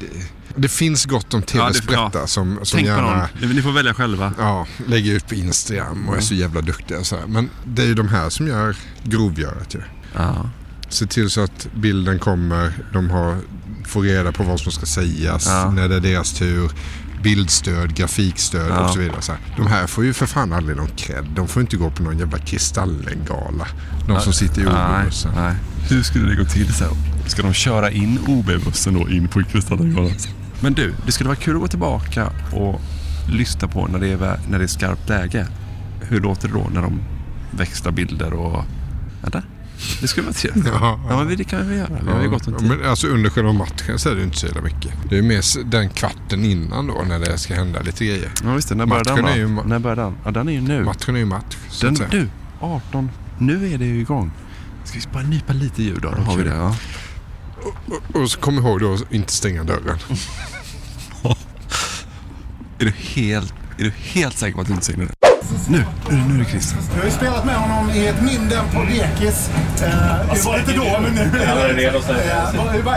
[0.57, 2.27] Det, finns gott om TV-sprättar ja.
[2.27, 3.51] som, som Tänk på gärna någon.
[3.57, 4.33] Ni får välja själva.
[4.39, 7.05] ja, lägger ut på Instagram och är så jävla duktiga.
[7.05, 7.27] Så här.
[7.27, 9.81] Men det är ju de här som gör grovgörat ju.
[10.15, 10.51] Ja.
[10.89, 13.37] Se till så att bilden kommer, de har,
[13.87, 15.71] får reda på vad som ska sägas Ja.
[15.71, 16.71] när det är deras tur.
[17.23, 18.85] Bildstöd, grafikstöd Ja.
[18.85, 19.23] och så vidare.
[19.23, 19.41] Så här.
[19.57, 21.25] De här får ju för fan aldrig någon cred.
[21.35, 23.67] De får inte gå på någon jävla Kristallen-gala.
[24.09, 25.33] De som sitter i OB-bussen.
[25.37, 25.55] nej.
[25.91, 26.89] Hur skulle det gå till sen?
[27.27, 30.13] Ska de köra in OB-bussen då in på Kristallengalan?
[30.65, 32.81] Men du, det skulle vara kul att gå tillbaka och
[33.29, 35.47] lyssna på när det är, när det är skarpt läge.
[36.01, 37.01] Hur låter det då när de
[37.51, 38.65] växlar bilder och...
[39.23, 39.43] Vänta.
[40.01, 40.67] Det skulle vara trevligt.
[40.67, 41.99] Ja, ja, men det kan vi göra.
[42.07, 42.69] Vi har ju gott om tid.
[42.69, 44.93] Men alltså under själva matchen så är det inte så jävla mycket.
[45.11, 48.31] Det är mer den kvarten innan då när det ska hända lite grejer.
[48.45, 48.75] Ja, visst det.
[48.75, 49.31] När börjar den då?
[49.31, 50.15] ju När börjar den?
[50.25, 50.85] Ja, den är ju nu.
[50.85, 51.57] Matchen är ju match.
[51.81, 52.29] Den, du,
[52.61, 53.11] 18.
[53.39, 54.31] Nu är det ju igång.
[54.85, 56.11] Ska vi bara nypa lite ljud då?
[56.11, 56.55] Då har vi det.
[56.55, 56.77] Ja.
[57.87, 59.99] Och, och så kom ihåg då att inte stänga dörren.
[62.79, 65.09] Är du helt, är du helt säker på att du inte säger det?
[65.69, 66.81] Nu, nu, nu är det Christian.
[66.95, 69.39] Jag har ju spelat med honom i ett mindre än på Dekis.
[69.83, 69.91] Eh,
[70.35, 71.25] det var inte då, men nu.
[71.39, 71.57] Det är.
[71.57, 71.93] Eh, är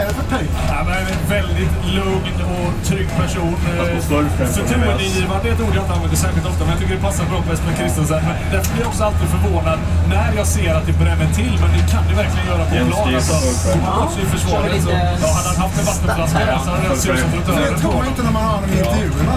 [0.08, 0.50] det för typ?
[0.68, 3.54] Ja, men en väldigt lugn och trygg person.
[3.78, 7.24] Eh, Förtroendeingivande är ett ord jag inte använder särskilt ofta, men jag tycker det passar
[7.30, 8.20] bra på Espen Christensen.
[8.28, 9.78] Men därför blir jag också alltid förvånad
[10.14, 13.14] när jag ser att det bränner till, men det kan det verkligen göra på plan.
[13.14, 13.36] Alltså,
[13.84, 14.90] man bort sig i försvaret så...
[15.22, 17.80] Ja, hade han haft en vattenflaska där så hade det sett ut som Det trottören
[17.80, 19.36] tror man inte när man hör honom i intervjuerna.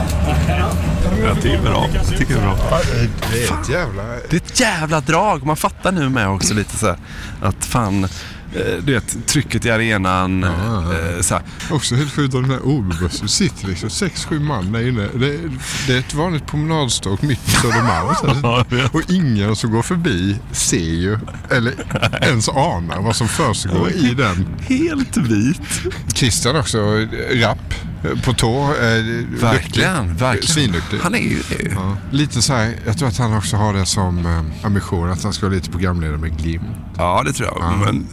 [1.28, 2.60] Jag tycker det är bra.
[3.32, 4.04] Det är är ett jävla...
[4.04, 5.46] Det är ett jävla drag.
[5.46, 6.98] Man fattar nu med också lite så här,
[7.42, 8.10] att fan, eh,
[8.84, 10.44] du vet, trycket i arenan.
[10.44, 10.50] eh,
[11.22, 11.44] Så här.
[11.72, 13.22] Också helt sjukt om den här OB-bussen.
[13.26, 15.08] Det sitter liksom sex, sju man där inne.
[15.16, 15.38] Det,
[15.88, 18.88] det är ett vanligt promenadstråk mitt på Södermalm.
[18.94, 21.18] Och ingen som går förbi ser ju,
[21.50, 21.74] eller
[22.22, 24.48] ens anar vad som försiggår i den.
[24.62, 25.62] Helt vit.
[26.14, 26.78] Christian också,
[27.34, 27.74] rapp.
[28.24, 28.62] På tå.
[28.64, 28.68] Eh,
[29.42, 30.20] Verkligen, duktig.
[30.26, 30.48] verkligen.
[30.48, 30.98] Svinduktig.
[31.02, 31.72] Han är ju det.
[31.76, 31.98] Ja.
[32.12, 35.34] Lite så här, jag tror att han också har det som eh, ambition att han
[35.34, 36.64] ska vara lite programledare med glimt.
[36.98, 37.78] Ja, det tror jag.
[37.86, 38.08] Men,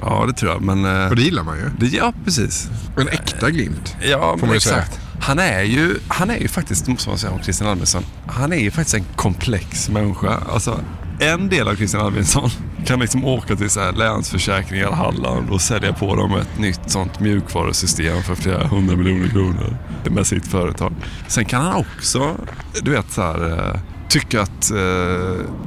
[0.00, 0.62] ja, det tror jag.
[0.62, 1.64] Men, eh, Och det gillar man ju.
[1.78, 2.68] det, ja, precis.
[2.96, 3.96] En äkta glimt.
[4.10, 4.76] Ja, Får man ju säga.
[4.78, 4.98] exakt.
[5.20, 8.56] Han är, ju, han är ju faktiskt, måste man säga om Christian Albinsson, han är
[8.56, 10.38] ju faktiskt en komplex människa.
[10.52, 10.80] Alltså,
[11.18, 12.50] en del av Christian Albinsson
[12.86, 17.20] kan liksom åka till så här Länsförsäkringar Halland och sälja på dem ett nytt sånt
[17.20, 19.76] mjukvarusystem för flera hundra miljoner kronor
[20.10, 20.92] med sitt företag.
[21.26, 22.36] Sen kan han också,
[22.82, 23.80] du vet så här, eh,
[24.12, 24.76] tycka att eh,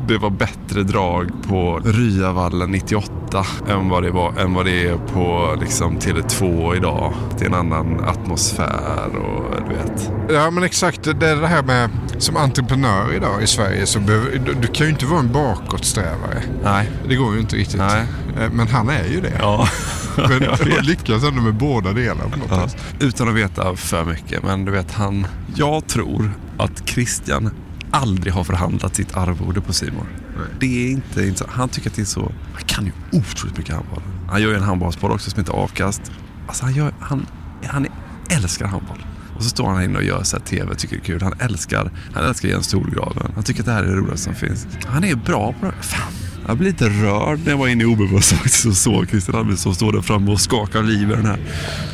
[0.07, 4.97] det var bättre drag på Ryavallen 98 än vad det, var, än vad det är
[4.97, 7.13] på liksom, Tele2 idag.
[7.37, 10.11] Det är en annan atmosfär och du vet.
[10.29, 14.39] Ja men exakt, det är det här med som entreprenör idag i Sverige så behöver,
[14.45, 16.43] du, du kan ju inte vara en bakåtsträvare.
[16.63, 16.89] Nej.
[17.09, 17.77] Det går ju inte riktigt.
[17.77, 18.05] Nej.
[18.39, 19.33] Eh, Men han är ju det.
[19.39, 19.67] Ja.
[20.17, 24.43] Men han lyckas ändå med båda delarna på något Ja, utan att veta för mycket.
[24.43, 25.27] Men du vet, han...
[25.55, 27.49] Jag tror att Christian
[27.95, 30.07] aldrig har förhandlat sitt arvode på Simon.
[30.59, 31.45] Det är inte, så.
[31.49, 32.31] Han tycker att det är så...
[32.53, 34.01] Han kan ju otroligt mycket handboll.
[34.29, 36.01] Han gör ju en handbollspodd också som heter Avkast.
[36.47, 37.25] Alltså han, gör, han,
[37.65, 37.87] han
[38.29, 39.05] älskar handboll.
[39.35, 41.21] Och så står han här inne och gör så här TV, tycker det är kul.
[41.21, 43.31] Han älskar, han älskar Jens Solgraven.
[43.35, 44.67] Han tycker att det här är det roligaste som finns.
[44.85, 45.73] Han är bra på det.
[45.81, 46.13] Fan.
[46.47, 49.91] Jag blev lite rörd när jag var inne i faktiskt och såg Christian Albinsson stå
[49.91, 51.39] där framme och skaka liv i den här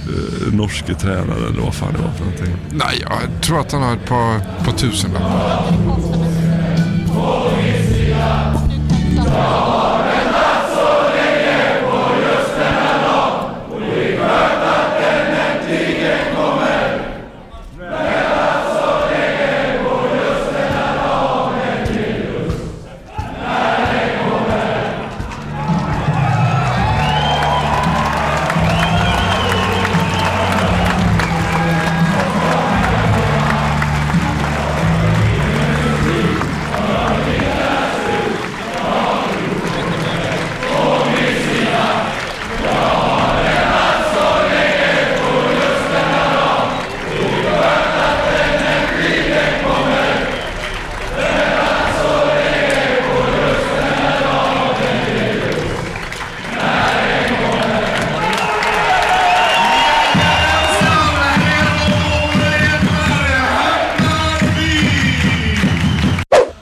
[0.09, 2.55] uh, norske tränaren eller vad fan det var för någonting.
[2.71, 5.71] Nej, jag tror att han har ett par, par tusenlappar.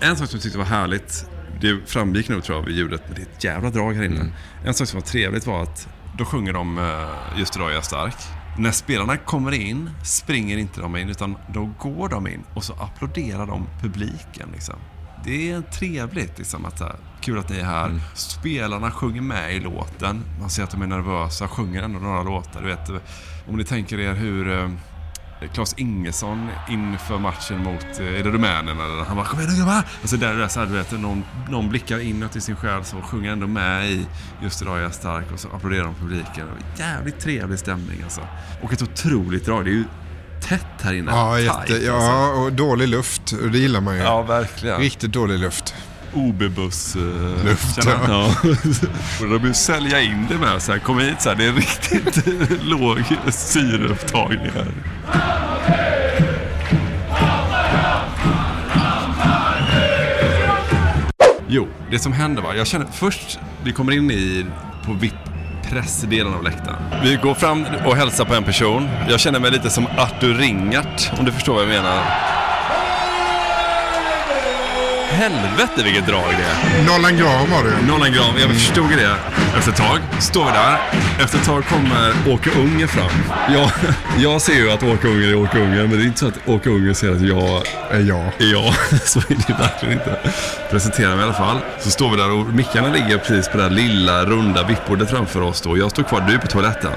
[0.09, 1.29] En sak som jag tyckte var härligt,
[1.61, 4.19] det framgick nog tror jag vid ljudet, men det är ett jävla drag här inne.
[4.19, 4.31] Mm.
[4.65, 5.87] En sak som var trevligt var att
[6.17, 8.15] då sjunger de uh, Just idag är jag stark.
[8.57, 12.73] När spelarna kommer in springer inte de in utan då går de in och så
[12.73, 14.49] applåderar de publiken.
[14.53, 14.75] Liksom.
[15.23, 17.85] Det är trevligt liksom att här, kul att ni är här.
[17.85, 18.01] Mm.
[18.15, 20.23] Spelarna sjunger med i låten.
[20.39, 22.61] Man ser att de är nervösa, sjunger ändå några låtar.
[22.61, 22.89] Du vet,
[23.47, 24.69] om ni tänker er hur
[25.47, 29.05] Klas Ingesson inför matchen mot, eh, är det eller?
[29.05, 29.83] Han bara Kom igen nu grabbar!
[30.01, 33.01] Alltså där, där så här, du vet, någon, någon blickar inåt i sin själ så
[33.01, 34.05] sjunger ändå med i
[34.43, 36.47] Just idag är jag stark och så applåderar de publiken.
[36.77, 38.21] Jävligt trevlig stämning alltså.
[38.61, 39.65] Och ett otroligt drag.
[39.65, 39.83] Det är ju
[40.41, 41.11] tätt här inne.
[41.11, 41.75] Ja, jätte, alltså.
[41.85, 43.31] ja, och dålig luft.
[43.31, 44.01] Och Det gillar man ju.
[44.01, 44.79] Ja, verkligen.
[44.79, 45.73] Riktigt dålig luft.
[46.13, 46.95] OB-buss.
[46.95, 48.25] Uh, Luft, ja.
[49.21, 51.53] och de vill sälja in det med så här, kom hit så här, det är
[51.53, 52.27] riktigt
[52.63, 54.67] låg syreupptagning här.
[61.47, 64.45] Jo, det som händer var, jag känner först, vi kommer in i,
[64.85, 66.81] på VIP-pressdelen av läktaren.
[67.03, 68.89] Vi går fram och hälsar på en person.
[69.09, 72.28] Jag känner mig lite som Artur Ringart, om du förstår vad jag menar.
[75.09, 76.85] Helvete vilket drag det är.
[76.85, 79.15] Nollan Grahn var det Nollan Grahn, jag förstod det.
[79.57, 80.79] Efter ett tag står vi där.
[81.23, 83.09] Efter ett tag kommer Åke Unger fram.
[83.53, 83.71] Jag,
[84.17, 86.47] jag ser ju att Åke Unger är Åke Unger, men det är inte så att
[86.47, 88.25] Åke Unger ser att jag är jag.
[88.37, 88.73] Är jag.
[89.03, 90.19] Så är det verkligen inte.
[90.71, 91.57] Presenterar mig i alla fall.
[91.79, 95.41] Så står vi där och mickarna ligger precis på det där lilla runda vippbordet framför
[95.41, 95.77] oss då.
[95.77, 96.91] Jag står kvar, du är på toaletten.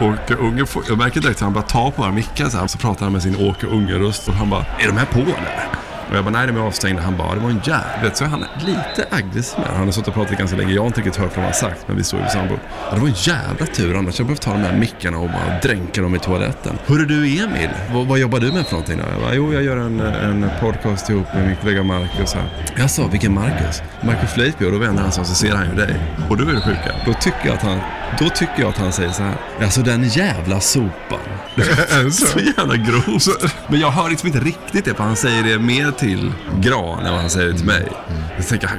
[0.00, 2.66] Åke Unger, jag märker direkt att han bara tar på våra mickar så här.
[2.66, 5.68] Så pratar han med sin Åke Unger-röst och han bara, är de här på eller?
[6.10, 7.02] Och jag bara, nej de är avstängda.
[7.02, 8.16] Han bara, det var en jävligt.
[8.16, 10.72] Så är han lite aggressiv med Han har suttit och pratat ganska länge.
[10.72, 12.48] Jag har inte riktigt hört vad han har sagt, men vi står ju vid samma
[12.48, 12.58] bord.
[12.90, 13.96] Ja, det var en jävla tur.
[13.96, 16.78] Annars jag behövt ta de här mickarna och bara dränka dem i toaletten.
[16.86, 19.04] Hörru du Emil, vad, vad jobbar du med för någonting då?
[19.12, 22.44] Jag bara, jo jag gör en, en podcast ihop med min kollega Marcus här.
[22.76, 23.82] Jag sa, vilken Marcus?
[24.00, 25.94] Marcus och då vänder han sig och så ser han ju dig.
[26.28, 26.94] Och då är det sjuka.
[27.06, 27.78] Då tycker jag att han,
[28.18, 29.34] då tycker jag att han säger så här.
[29.62, 31.18] Alltså den jävla sopan.
[32.12, 33.28] så jävla grovt.
[33.68, 37.20] Men jag hör liksom inte riktigt det, för han säger det mer till Gran vad
[37.20, 37.88] han säger det till mig.
[38.36, 38.78] Jag tänker, han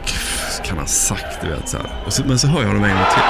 [0.63, 3.23] kan ha sagt du vet så så, Men så hör jag honom en gång till.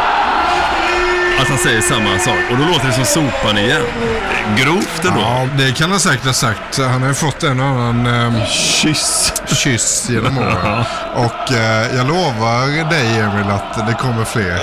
[1.39, 2.37] Att han säger samma sak.
[2.51, 3.81] Och då låter det som sopan igen.
[4.57, 5.19] Grovt ändå.
[5.19, 6.77] Ja, det kan han säkert ha sagt.
[6.77, 9.33] Han har ju fått en och annan eh, kyss.
[9.47, 10.83] kyss genom åren.
[11.15, 14.59] Och eh, jag lovar dig Emil att det kommer fler.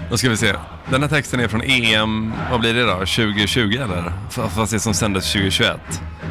[0.10, 0.54] Då ska vi se.
[0.90, 2.92] Den här texten är från EM, vad blir det då?
[2.92, 4.12] 2020 eller?
[4.30, 5.76] Fast det som sändes 2021.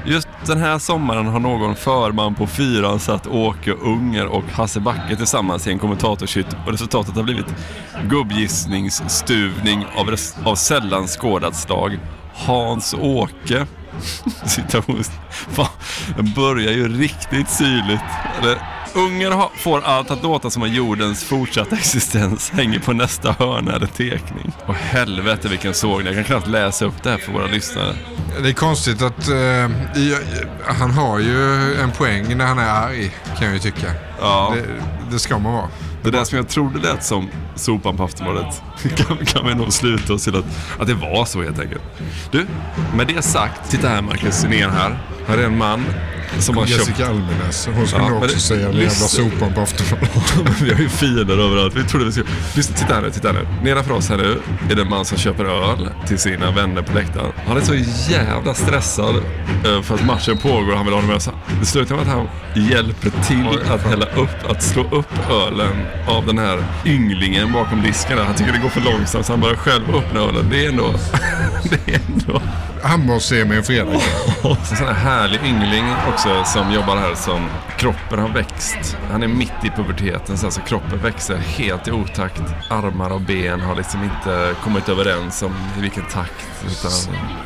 [0.06, 5.16] Just den här sommaren har någon förman på fyran satt Åke Unger och Hasse Backe
[5.16, 7.46] tillsammans i en kommentatorshytt och resultatet har blivit
[8.10, 12.00] gubbgissningsstuvning av, res- av sällan skådat slag.
[12.36, 13.66] Hans-Åke
[14.46, 15.12] Situations...
[15.30, 15.68] Fan,
[16.16, 18.04] den börjar ju riktigt syrligt.
[18.42, 18.58] Eller,
[18.98, 23.76] Unger har, får allt att låta som att jordens fortsatta existens hänger på nästa hörna
[23.76, 24.52] eller tekning.
[24.66, 26.06] Och helvete vilken sågning.
[26.06, 27.96] Jag kan knappt läsa upp det här för våra lyssnare.
[28.44, 30.16] Det är konstigt att i-
[30.66, 33.88] han har ju en poäng när han är arg, kan jag ju tycka.
[34.22, 34.54] Ja.
[34.56, 34.66] Det,
[35.12, 35.68] det ska man vara.
[36.04, 38.62] Det där som jag trodde lät som sopan på Aftonbladet
[38.96, 40.46] kan, kan vi nog sluta oss till att,
[40.80, 41.82] att det var så helt enkelt.
[42.32, 42.46] Du,
[42.96, 44.98] med det sagt, titta här Marcus ner här.
[45.28, 45.86] Här är en man
[46.40, 46.80] som har köpt...
[46.80, 47.70] Jessica Almenäs.
[47.76, 50.62] Hon skulle Ja, också säga den jävla sopan på Aftonbladet.
[50.62, 51.76] vi har ju fiender överallt.
[51.76, 52.28] Vi trodde vi skulle...
[52.56, 53.48] Lyssna, titta här nu, titta här nu.
[53.64, 56.94] Nedanför oss här nu är det en man som köper öl till sina vänner på
[56.94, 57.32] läktaren.
[57.48, 57.76] Han är så
[58.12, 59.16] jävla stressad
[59.66, 61.34] eh, för att matchen pågår och han vill ha dem med sig.
[61.60, 62.28] Det slutar med att han
[62.70, 68.18] hjälper till att hälla upp, att slå upp ölen av den här ynglingen bakom disken.
[68.18, 68.26] där.
[68.26, 70.48] Han tycker det går för långsamt så han börjar själv öppna ölen.
[70.50, 70.94] Det är ändå...
[71.64, 72.42] det är ändå...
[72.84, 73.92] Handbolls-EM en fredag.
[74.64, 77.46] Sån här härlig yngling också som jobbar här som
[77.78, 78.98] kroppen har växt.
[79.12, 82.42] Han är mitt i puberteten så alltså kroppen växer helt i otakt.
[82.70, 86.48] Armar och ben har liksom inte kommit överens om i vilken takt.
[86.66, 86.92] Utan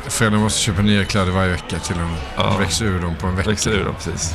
[0.08, 2.14] Föräldrar måste köpa nya kläder varje vecka till dem.
[2.36, 2.56] Ja.
[2.58, 3.50] Växer ur dem på en vecka.
[3.50, 4.34] växer ur dem precis.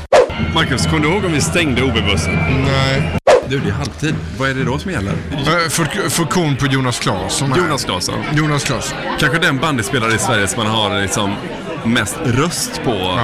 [0.54, 2.36] Marcus, kommer du ihåg om vi stängde OB-bussen?
[2.66, 3.18] Nej.
[3.50, 4.16] Du, det är halvtid.
[4.38, 5.12] Vad är det då som gäller?
[5.32, 7.54] Äh, fuk- Funktion på Jonas Claesson.
[7.58, 8.16] Jonas Claesson.
[8.34, 8.98] Jonas Claesson.
[9.20, 11.34] Kanske den bandyspelare i Sverige som man har liksom
[11.88, 13.20] mest röst på.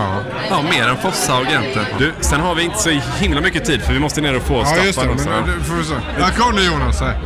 [0.49, 0.61] Ja.
[0.69, 1.87] mer än Fosshaug egentligen.
[1.99, 2.89] Du, sen har vi inte så
[3.19, 4.93] himla mycket tid för vi måste ner och få Ja, just det.
[4.93, 5.51] Staffan Men, också.
[5.59, 5.93] det får vi se.
[6.21, 6.99] Här kom du Jonas.
[7.01, 7.19] Här.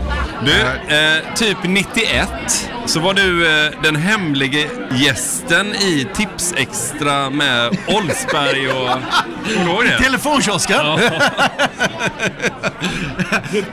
[0.46, 0.62] Du,
[0.96, 2.30] eh, typ 91
[2.86, 8.90] så var du eh, den hemlige gästen i Tipsextra med Olsberg och...
[9.54, 9.98] Kommer du det?
[9.98, 10.78] Telefonkiosken?
[10.78, 11.00] Ja.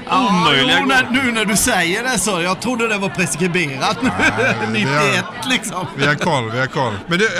[0.08, 2.40] Ja, Omöjliga jo, när, nu när du säger det så.
[2.42, 4.10] Jag trodde det var preskriberat nu.
[4.72, 5.86] 91 liksom.
[5.96, 6.92] Vi har koll, vi har koll.
[7.06, 7.30] Men du, eh,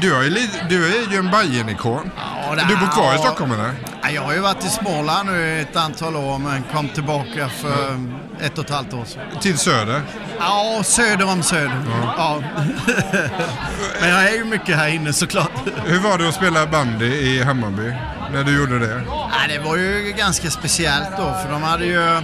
[0.00, 2.10] du, har ju, du är ju en Bajen-ikon.
[2.56, 3.18] det- du bor kvar i ja.
[3.18, 3.70] Stockholm eller?
[4.02, 8.00] Ja, Jag har ju varit i Småland nu ett antal år men kom tillbaka för
[8.40, 9.22] ett och ett halvt år sedan.
[9.40, 10.02] Till Söder?
[10.38, 11.82] Ja, söder om söder.
[12.16, 12.42] Ja.
[14.00, 15.50] men jag är ju mycket här inne såklart.
[15.84, 17.92] Hur var det att spela bandy i Hammarby?
[18.32, 19.02] När du gjorde det?
[19.06, 22.22] Ja, det var ju ganska speciellt då för de hade ju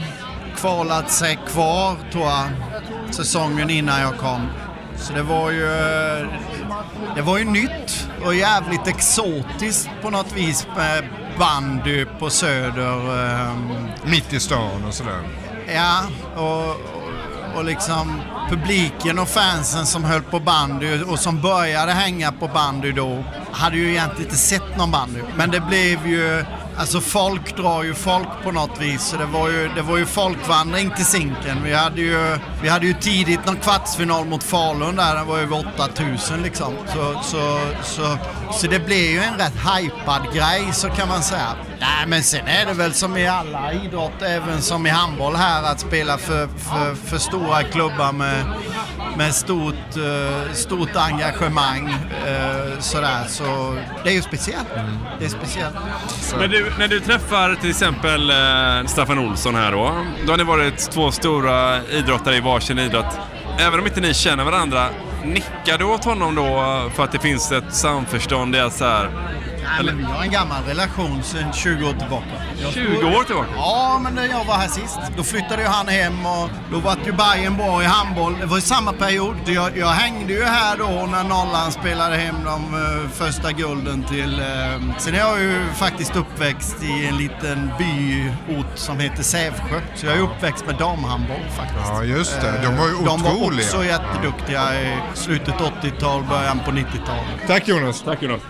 [0.57, 2.45] kvalat sig kvar tror jag
[3.15, 4.49] säsongen innan jag kom.
[5.01, 5.67] Så det var ju,
[7.17, 11.05] det var ju nytt och jävligt exotiskt på något vis med
[11.39, 13.19] bandy på Söder.
[13.31, 15.21] ehm, Mitt i stan och sådär.
[15.75, 16.03] Ja,
[16.37, 16.77] och, och,
[17.57, 18.21] och liksom
[18.51, 23.77] publiken och fansen som höll på bandy och som började hänga på bandy då hade
[23.77, 25.21] ju egentligen inte sett någon bandy.
[25.37, 26.45] Men det blev ju,
[26.79, 29.03] alltså folk drar ju folk på något vis.
[29.03, 31.65] Så det var ju, det var ju folkvandring till Zinken.
[31.65, 35.65] Vi hade ju, vi hade ju tidigt någon kvartsfinal mot Falun där, det var över
[35.77, 36.75] 8000 liksom.
[36.87, 38.19] Så, så, så,
[38.53, 41.57] så det blev ju en rätt hypad grej så kan man säga.
[41.81, 45.63] Nej men sen är det väl som i alla idrott, även som i handboll här,
[45.63, 48.45] att spela för, för, för stora klubbar med,
[49.17, 51.95] med stort, eh, stort engagemang.
[52.27, 53.25] Eh, sådär.
[53.29, 54.69] Så det är ju speciellt.
[55.19, 55.75] Det är speciellt.
[56.39, 60.05] Men du, när du träffar till exempel eh, Staffan Olsson här då.
[60.27, 63.19] Då har ni varit två stora idrottare i varsin idrott.
[63.59, 64.89] Även om inte ni känner varandra,
[65.25, 66.45] nickar du åt honom då
[66.95, 69.11] för att det finns ett samförstånd i att så här...
[69.77, 72.27] Nej, men vi har en gammal relation sedan 20 år tillbaka.
[72.63, 73.49] Jag 20 år tillbaka?
[73.57, 76.97] Ja, men när jag var här sist, då flyttade ju han hem och då var
[77.07, 78.37] ju Bayern bra i handboll.
[78.41, 79.37] Det var i samma period.
[79.47, 84.41] Jag, jag hängde ju här då när Nollan spelade hem de eh, första gulden till...
[84.41, 89.81] Uh, sen är jag ju faktiskt uppväxt i en liten byort som heter Sävsjö.
[89.95, 91.89] Så jag är uppväxt med damhandboll faktiskt.
[91.89, 92.49] Ja, just det.
[92.49, 93.67] Eh, De var ju De var otroliga.
[93.67, 97.47] också jätteduktiga i slutet 80-tal, början på 90-talet.
[97.47, 98.03] Tack Jonas.
[98.03, 98.41] Tack Jonas.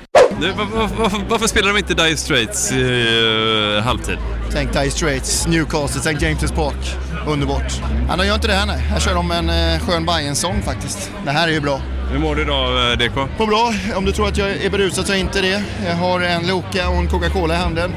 [0.40, 0.64] Du, var,
[0.98, 4.18] var, varför, varför spelar de inte Dire Straits i eh, halvtid?
[4.52, 6.26] Tänk Dire Straits, Newcastle, St.
[6.26, 6.96] James' Park.
[7.26, 7.80] Underbart.
[8.08, 8.78] Ja, de gör inte det här nej.
[8.78, 11.10] Här kör de en eh, skön Bajen-sång faktiskt.
[11.24, 11.80] Det här är ju bra.
[12.12, 13.16] Hur mår du idag eh, DK?
[13.38, 13.72] Mår bra.
[13.96, 15.62] Om du tror att jag är berusad så är jag inte det.
[15.86, 17.90] Jag har en Loka och en Coca-Cola i handen.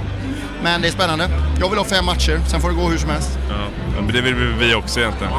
[0.63, 1.29] Men det är spännande.
[1.59, 3.39] Jag vill ha fem matcher, sen får det gå hur som helst.
[3.49, 5.33] Ja, men det vill vi också egentligen.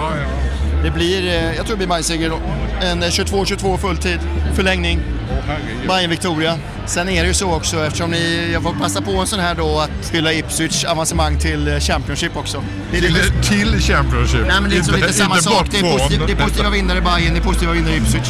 [0.82, 2.38] Det blir, eh, jag tror det blir Bajen-seger då.
[2.86, 4.18] En eh, 22-22 fulltid,
[4.54, 5.00] förlängning.
[5.88, 6.58] Bayern Victoria.
[6.86, 9.54] Sen är det ju så också eftersom ni, jag får passa på en sån här
[9.54, 12.62] då att hylla Ipswich avancemang till eh, Championship också.
[12.90, 14.40] Det är Till, lite- till Championship.
[14.46, 15.66] Nej men det är liksom Inte- lite samma inte sak.
[15.70, 18.28] Det är, positiv, det är positiva vinnare i Bayern, det är positiva vinnare i Ipswich.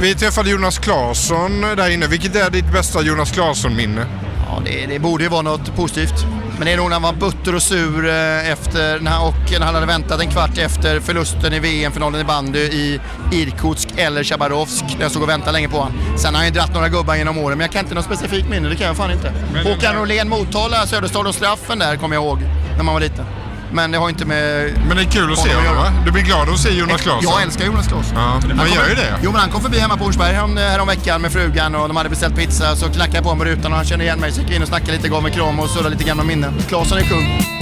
[0.00, 2.06] Vi träffade Jonas Claesson där inne.
[2.06, 4.06] Vilket är ditt bästa Jonas Claesson-minne?
[4.48, 6.14] Ja, det, det borde ju vara något positivt.
[6.58, 9.34] Men det är nog när han var butter och sur eh, efter, när han, och
[9.50, 13.00] när han hade väntat en kvart efter förlusten i VM-finalen i bandy i
[13.32, 14.84] Irkutsk eller Chabarovsk.
[15.00, 15.92] Jag stod och väntade länge på honom.
[16.18, 18.48] Sen har han ju dratt några gubbar genom åren, men jag kan inte något specifikt
[18.48, 19.32] minne, det kan jag fan inte.
[19.64, 22.38] Håkan Rolén Motala, Söderstad och straffen där kommer jag ihåg
[22.76, 23.24] när man var liten.
[23.72, 24.72] Men det har inte med...
[24.88, 25.92] Men det är kul att se honom, va?
[26.04, 27.32] Du blir glad att se Jonas Claesson?
[27.32, 28.16] Jag älskar Jonas Claesson.
[28.16, 29.18] Ja, han, han gör ju det.
[29.22, 31.96] Jo, men han kom förbi hemma på Ortsberg härom, eh, veckan med frugan och de
[31.96, 32.76] hade beställt pizza.
[32.76, 34.32] Så knackade jag på mig rutan och han kände igen mig.
[34.32, 36.54] Så gick in och snackade lite, gav mig kram och surrade lite gamla minnen.
[36.68, 37.58] Claesson är kung.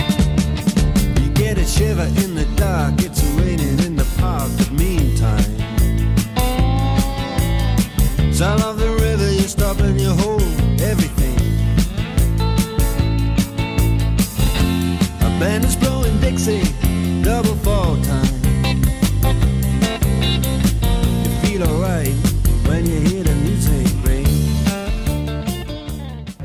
[1.46, 2.94] get a shiver in the dark.
[2.98, 5.44] It's raining in the park, but meantime,
[8.32, 10.42] sound of the river, you stop and you hold
[10.80, 11.36] everything.
[15.20, 15.95] A band is blowing.
[16.26, 16.60] Dixie,
[17.22, 18.35] double fall time.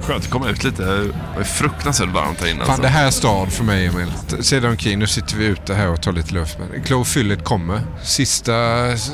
[0.01, 0.83] Skönt att komma ut lite.
[0.83, 2.59] Det var fruktansvärt varmt här inne.
[2.59, 2.81] Fan, Alltså.
[2.81, 4.11] det här är stad för mig Emil.
[4.39, 4.99] Se dig omkring.
[4.99, 6.57] Nu sitter vi ute här och tar lite luft.
[6.71, 7.81] Men klorofyllet kommer.
[8.03, 8.53] Sista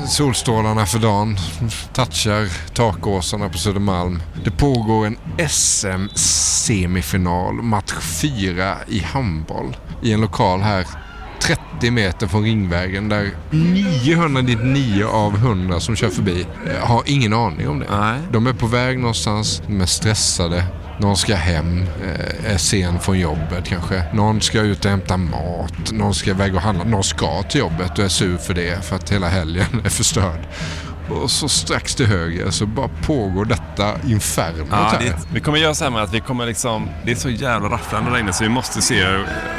[0.08, 1.38] solstrålarna för dagen
[1.92, 4.22] touchar takåsarna på Södermalm.
[4.44, 5.16] Det pågår en
[5.48, 9.76] SM-semifinal, match 4 i handboll.
[10.02, 10.86] I en lokal här
[11.40, 17.68] 30 meter från Ringvägen där 999 av 100 som kör förbi eh, har ingen aning
[17.68, 17.86] om det.
[18.32, 20.64] De är på väg någonstans, de är stressade.
[21.00, 24.02] Någon ska hem, eh, är sen från jobbet kanske.
[24.14, 25.92] Någon ska ut och hämta mat.
[25.92, 26.84] Någon ska iväg och handla.
[26.84, 30.40] Någon ska till jobbet och är sur för det för att hela helgen är förstörd.
[31.10, 35.74] Och så strax till höger så bara pågår detta infernot Ja, det, vi kommer göra
[35.74, 36.88] så här med att vi kommer liksom...
[37.04, 39.04] Det är så jävla rafflande där inne så vi måste se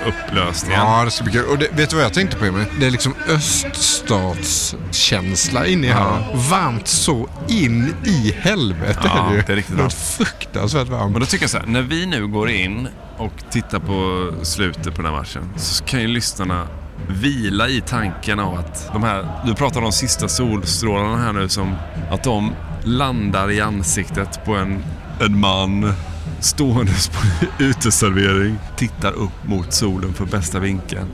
[0.08, 0.80] upplösningen.
[0.82, 1.46] Ja, det ska bli kul.
[1.46, 2.66] Och det, vet du vad jag tänkte på Emil?
[2.80, 6.28] Det är liksom öststatskänsla inne i här.
[6.50, 9.42] Varmt så in i helvete Ja, är det ju.
[9.48, 9.94] det är riktigt varmt.
[9.94, 11.12] fruktansvärt varmt.
[11.12, 12.88] Men då tycker jag så här, när vi nu går in
[13.18, 16.68] och tittar på slutet på den här matchen så kan ju lyssnarna
[17.08, 21.50] vila i tanken av att de här, du pratar om de sista solstrålarna här nu
[21.50, 21.76] som
[22.12, 24.84] att de landar i ansiktet på en,
[25.20, 25.94] en man
[26.40, 27.18] ståendes på
[27.64, 31.08] uteservering, tittar upp mot solen för bästa vinkeln.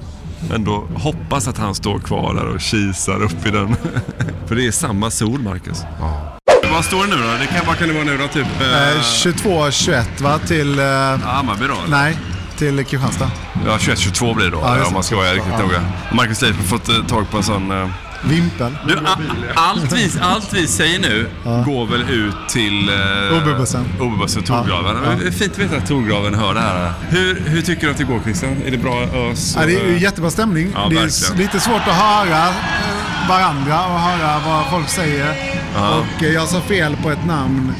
[0.50, 3.76] Men då hoppas att han står kvar där och kisar upp i den.
[4.48, 5.84] för det är samma sol, Marcus.
[6.72, 7.32] Vad står det nu då?
[7.40, 8.28] Det kan, vad kan det vara nu då?
[8.28, 8.48] Typ...
[8.62, 10.40] Eh, 22-21 va?
[10.40, 10.80] Till...
[10.80, 11.74] Eh, Hammarby då?
[11.74, 11.88] eller?
[11.88, 12.18] nej,
[12.58, 13.32] till Kristianstad.
[13.66, 15.60] Ja, 21-22 blir det då, Ja, just om man ska vara riktigt Ja.
[15.62, 15.82] noga.
[16.14, 17.72] Marcus Leif har fått eh, tag på en sån...
[17.72, 17.88] eh,
[18.24, 18.78] Vimpel.
[18.88, 19.18] Du, a,
[19.56, 21.64] allt, vi, allt vi säger nu Ja.
[21.66, 22.89] går väl ut till...
[22.89, 23.86] Uh, OB-bussen.
[23.99, 24.95] OB-bussen, Torgraven.
[25.03, 25.10] Ja.
[25.22, 26.93] Det är fint att veta att Torgraven hör det här.
[27.10, 28.56] Hur, hur tycker du att det går Christian?
[28.66, 29.56] Är det bra ös?
[29.60, 30.72] Ja, det är jättebra stämning.
[30.74, 31.38] Ja, det är verkligen.
[31.41, 35.36] lite svårt att höra eh, varandra och höra vad folk säger.
[35.76, 35.89] Ja.
[35.99, 37.74] Och eh, jag sa fel på ett namn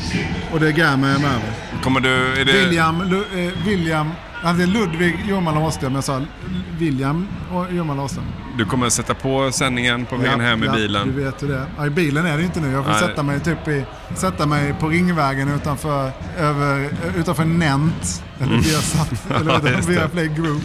[0.52, 1.82] och det grämer jag mig över.
[1.84, 2.42] Kommer du...
[2.42, 2.52] Är det...
[2.54, 4.12] William, Lu, eh, William,
[4.54, 6.22] heter Ludvig Jorman Åström, men jag sa
[6.80, 7.28] William
[7.72, 8.26] Jorman Åström.
[8.58, 11.08] Du kommer sätta på sändningen på vägen Ja, hem i ja, bilen?
[11.08, 11.88] Du vet hur det är.
[11.88, 12.72] I bilen är det inte nu.
[12.72, 13.00] Jag får Nej.
[13.02, 13.86] sätta mig typ i,
[14.16, 18.24] sätta mig på Ringvägen utanför, över, utanför Nent.
[18.40, 18.62] Eller Mm.
[18.62, 19.12] Viasat.
[19.30, 19.88] Eller Ja, vad heter det?
[19.88, 20.00] det.
[20.00, 20.62] Via Play Group.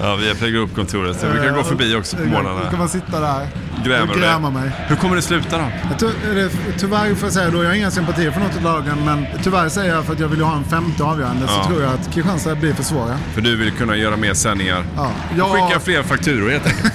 [0.00, 1.24] Ja, vi är på gruppkontoret.
[1.34, 2.70] Vi kan gå förbi också på Då morgnarna.
[2.70, 3.48] kan man sitta där
[3.84, 4.70] Grämer och gräma mig.
[4.88, 5.64] Hur kommer det sluta då?
[5.90, 8.62] Jag ty- eller, tyvärr får jag säga då, jag har inga sympatier för något av
[8.62, 11.62] lagen, men tyvärr säger jag för att jag vill ha en femte avgörande Ja.
[11.62, 13.18] så tror jag att Kristianstad blir för svåra.
[13.34, 14.84] För du vill kunna göra mer sändningar?
[14.96, 15.44] Ja.
[15.44, 16.92] Och skicka fler fakturor helt enkelt.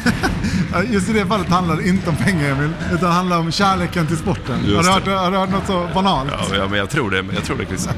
[0.93, 4.07] Just i det fallet handlar det inte om pengar Emil, utan det handlar om kärleken
[4.07, 4.55] till sporten.
[4.75, 6.31] Har du, hört, har du hört något så banalt?
[6.53, 7.25] Ja, men jag tror det.
[7.35, 7.93] Jag tror det Christian.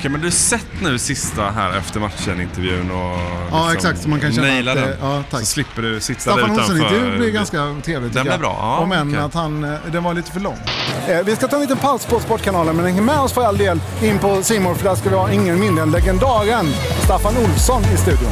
[0.00, 3.18] Okej, men du har sett nu sista här efter matchen-intervjun och
[3.50, 4.96] Ja, exakt, så man kan känna naila att den.
[5.00, 5.40] ja, tack.
[5.40, 6.72] Så slipper du sitta Staffan där utanför.
[6.74, 7.90] Olsson-intervjun blir ganska trevligt.
[7.92, 8.40] Den tycker blev jag.
[8.40, 8.56] bra.
[8.60, 9.20] Ja, Om än okej.
[9.20, 10.58] att han, eh, den var lite för lång.
[11.08, 13.56] Eh, vi ska ta en liten paus på Sportkanalen, men häng med oss för all
[13.58, 16.66] del in på Simor för där ska vi ha ingen mindre än legendaren
[17.04, 18.30] Staffan Olsson i studion.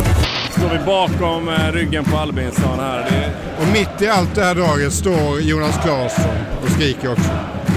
[0.50, 2.98] Står vi bakom eh, ryggen på Albinsson här.
[3.10, 6.24] Det Och mitt i allt det här draget står Jonas Claesson
[6.64, 7.30] och skriker också.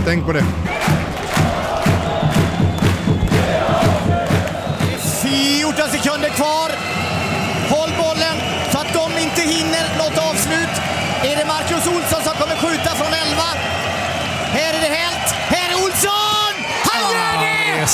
[0.05, 0.43] Tänk på det.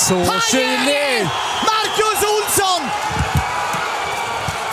[0.08, 1.28] Så kylig!
[1.72, 2.82] Marcus Olsson!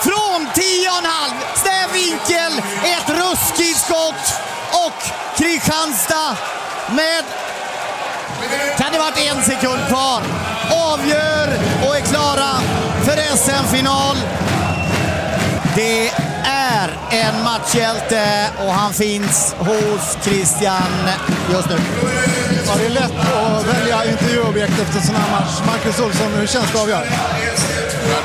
[0.01, 1.31] Från 10,5.
[1.55, 2.51] Snäv vinkel.
[2.83, 4.33] Ett ruskigt skott.
[4.71, 5.03] Och
[5.37, 6.37] Kristianstad
[6.89, 7.23] med
[8.77, 10.21] kan det varit en sekund kvar.
[10.71, 12.51] Avgör och är klara
[13.03, 14.17] för SM-final.
[15.75, 20.93] Det är en matchhjälte och han finns hos Christian
[21.51, 21.77] just nu.
[22.67, 25.59] Ja, det är lätt att välja intervjuobjekt efter en sån här match.
[25.65, 27.05] Marcus Olsson, hur känns det att avgöra?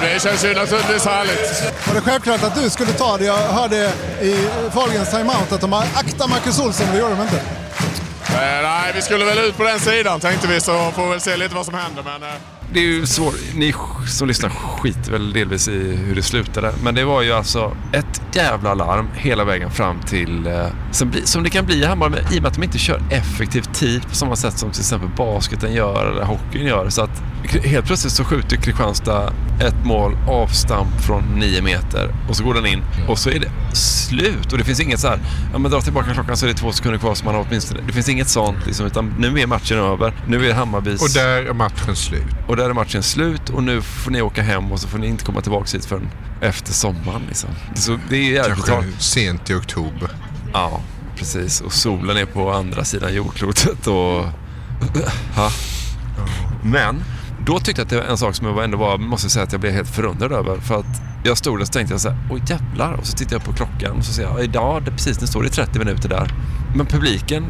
[0.01, 1.73] det känns ju naturligtvis härligt.
[1.87, 3.25] Var det självklart att du skulle ta det?
[3.25, 3.93] Jag hörde
[4.23, 7.37] i Fahlgrens timeout att de har akta Marcus Olsson, det gjorde de inte.
[7.37, 11.21] Eh, nej, vi skulle väl ut på den sidan tänkte vi, så får vi väl
[11.21, 12.03] se lite vad som händer.
[12.03, 13.35] Men, eh, det är ju svårt.
[13.55, 13.75] Ni
[14.07, 16.73] som lyssnar skiter väl delvis i hur det slutade.
[16.83, 20.47] Men det var ju alltså ett jävla larm hela vägen fram till...
[20.47, 23.03] Eh, som, som det kan bli i Hammarby i och med att de inte kör
[23.11, 26.89] effektiv tid på samma sätt som till exempel basketen gör eller hockeyn gör.
[26.89, 32.45] Så att helt plötsligt så skjuter Kristianstad ett mål avstamp från nio meter och så
[32.45, 34.53] går den in och så är det slut.
[34.53, 35.20] Och det finns inget så här,
[35.53, 37.80] ja men dra tillbaka klockan så är det två sekunder kvar så man har åtminstone...
[37.86, 40.14] Det finns inget sånt liksom, utan nu är matchen över.
[40.26, 41.03] Nu är Hammarbys...
[41.03, 42.22] Och där är matchen slut.
[42.49, 45.07] Och där är matchen slut och nu får ni åka hem och så får ni
[45.07, 46.11] inte komma tillbaka hit förrän
[46.41, 47.22] efter sommaren.
[47.28, 47.51] Liksom.
[47.74, 50.11] Så det är jävligt Kanske sent i oktober.
[50.53, 50.80] Ja,
[51.16, 51.61] precis.
[51.61, 54.24] Och solen är på andra sidan jordklotet och...
[55.36, 55.51] Ha.
[56.62, 57.03] Men
[57.47, 59.53] då tyckte jag att det var en sak som jag ändå var, måste säga att
[59.53, 60.57] jag blev helt förundrad över.
[60.57, 62.93] För att jag stod där och så tänkte jag så här, oj jävlar.
[62.93, 65.43] Och så tittade jag på klockan och så ser jag, idag, det, precis, nu står
[65.43, 66.34] det 30 minuter där.
[66.74, 67.45] Men publiken,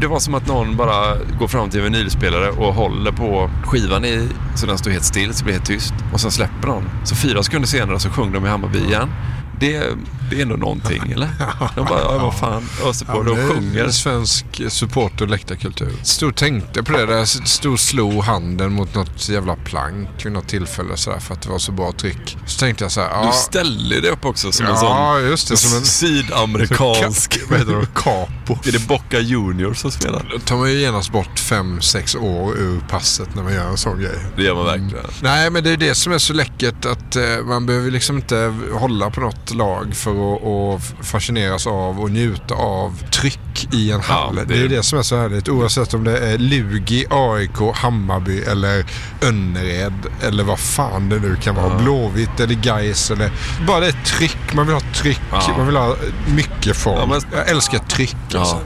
[0.00, 4.04] det var som att någon bara går fram till en vinylspelare och håller på skivan
[4.04, 5.94] i, så den står helt still, så blir det helt tyst.
[6.12, 6.82] Och sen släpper de.
[7.04, 9.08] Så fyra sekunder senare så sjunger de i Hammarby igen.
[9.60, 9.82] Det,
[10.30, 11.28] det är ändå någonting, eller?
[11.76, 13.22] De bara, ja, vad fan, öser på.
[13.22, 13.88] De det är sjunger.
[13.88, 15.92] Svensk support och läktarkultur.
[16.02, 17.24] Stod tänkte på det där.
[17.24, 21.48] Stod och slog handen mot något jävla plank vid något tillfälle så för att det
[21.48, 22.36] var så bra tryck.
[22.46, 23.26] Så tänkte jag så här, ja.
[23.26, 27.40] Du ställde dig upp också som en Ja, sån just det, som en- sydamerikansk...
[27.50, 27.86] Vad heter det?
[27.94, 28.58] Capo.
[28.68, 30.28] Är det Boca Juniors som spelar?
[30.32, 33.76] Då tar man ju genast bort fem sex år ur passet när man gör en
[33.76, 34.18] sån grej.
[34.36, 35.04] Det gör man verkligen.
[35.22, 38.54] Nej, men det är det som är så läckert att eh, man behöver liksom inte
[38.72, 44.00] hålla på något lag för att, att fascineras av och njuta av tryck i en
[44.00, 44.34] hall.
[44.34, 44.64] det- det...
[44.64, 45.48] är det som är så härligt.
[45.48, 48.84] Oavsett om det är Lugi, AIK, Hammarby eller
[49.22, 49.92] Önnered
[50.22, 51.78] eller vad fan det nu kan vara.
[51.78, 53.30] Blåvitt eller Gais eller...
[53.66, 54.54] Bara det är tryck.
[54.54, 55.20] Man vill ha tryck.
[55.32, 55.54] Ja.
[55.56, 55.96] Man vill ha
[56.34, 56.76] mycket.
[56.84, 58.58] Ja, men- Jag älskar tryck alltså.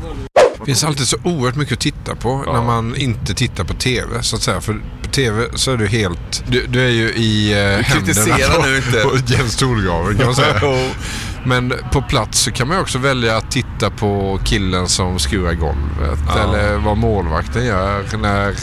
[0.65, 4.23] Det finns alltid så oerhört mycket att titta på när man inte tittar på TV.
[4.23, 4.61] Så att säga.
[4.61, 6.45] För på TV så är du helt...
[6.47, 9.01] Du, du är ju i eh, Du händerna på, nu inte.
[9.05, 10.61] på Jens Stolgraven kan man säga.
[11.47, 16.19] Men på plats så kan man också välja att titta på killen som skurar golvet.
[16.29, 16.43] Ja.
[16.43, 18.55] Eller vad målvakten gör när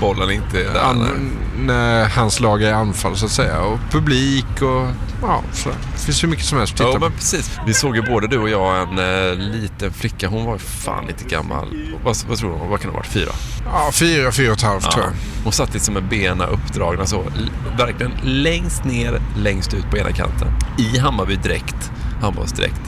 [0.00, 0.80] Bollen inte är där.
[0.80, 3.60] an, när hans lag är i anfall så att säga.
[3.60, 4.86] Och publik och
[5.22, 5.68] ja, så.
[5.68, 7.58] Det finns hur mycket som helst att titta Ja, men precis.
[7.66, 10.28] Vi såg ju både du och jag en eh, liten flicka.
[10.28, 11.68] Hon var ju fan lite gammal.
[12.04, 12.56] Vad, vad tror du?
[12.56, 13.12] Vad kan hon ha varit?
[13.12, 13.30] Fyra?
[13.64, 15.12] Ja, fyra, fyra och ett halvt tror jag.
[15.44, 17.24] Hon satt liksom med benen uppdragna så.
[17.78, 20.48] Verkligen längst ner, längst ut på ena kanten.
[20.78, 21.90] I Hammarby dräkt.
[22.22, 22.80] Handbollsdräkt.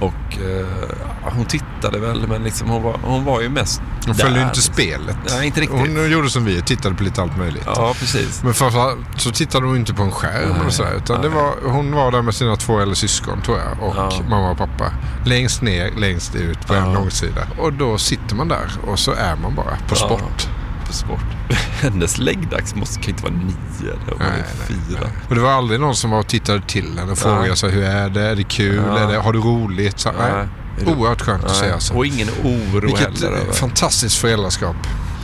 [0.00, 0.66] Och eh,
[1.22, 4.44] hon tittade väl, men liksom hon, var, hon var ju mest Hon där, följde ju
[4.46, 4.74] inte liksom.
[4.74, 5.16] spelet.
[5.30, 5.78] Nej, inte riktigt.
[5.80, 7.62] Hon gjorde som vi, tittade på lite allt möjligt.
[7.66, 8.42] Ja, precis.
[8.42, 10.92] Men framförallt så tittade hon inte på en skärm Nej, och sådär.
[10.96, 13.88] Utan det var, hon var där med sina två äldre syskon tror jag.
[13.88, 14.10] Och Ja.
[14.30, 14.92] mamma och pappa.
[15.24, 17.40] Längst ner, längst ut på en långsida.
[17.58, 20.48] Och då sitter man där och så är man bara på Ja, sport.
[20.88, 21.20] På sport.
[21.82, 25.00] Hennes läggdags måste kan inte vara nio eller hon Nej, fyra.
[25.28, 27.56] Och det var aldrig någon som var och tittade till henne och frågade Nej.
[27.56, 28.22] sig hur är det?
[28.22, 28.82] Är det kul?
[28.86, 28.98] Ja.
[28.98, 29.98] Är det, har du roligt?
[29.98, 30.32] Så, nej.
[30.32, 30.46] Nej.
[30.78, 31.60] Det- Oerhört skönt att Nej.
[31.60, 31.94] se alltså.
[31.94, 34.76] Och ingen oro Vilket heller över- fantastiskt föräldraskap.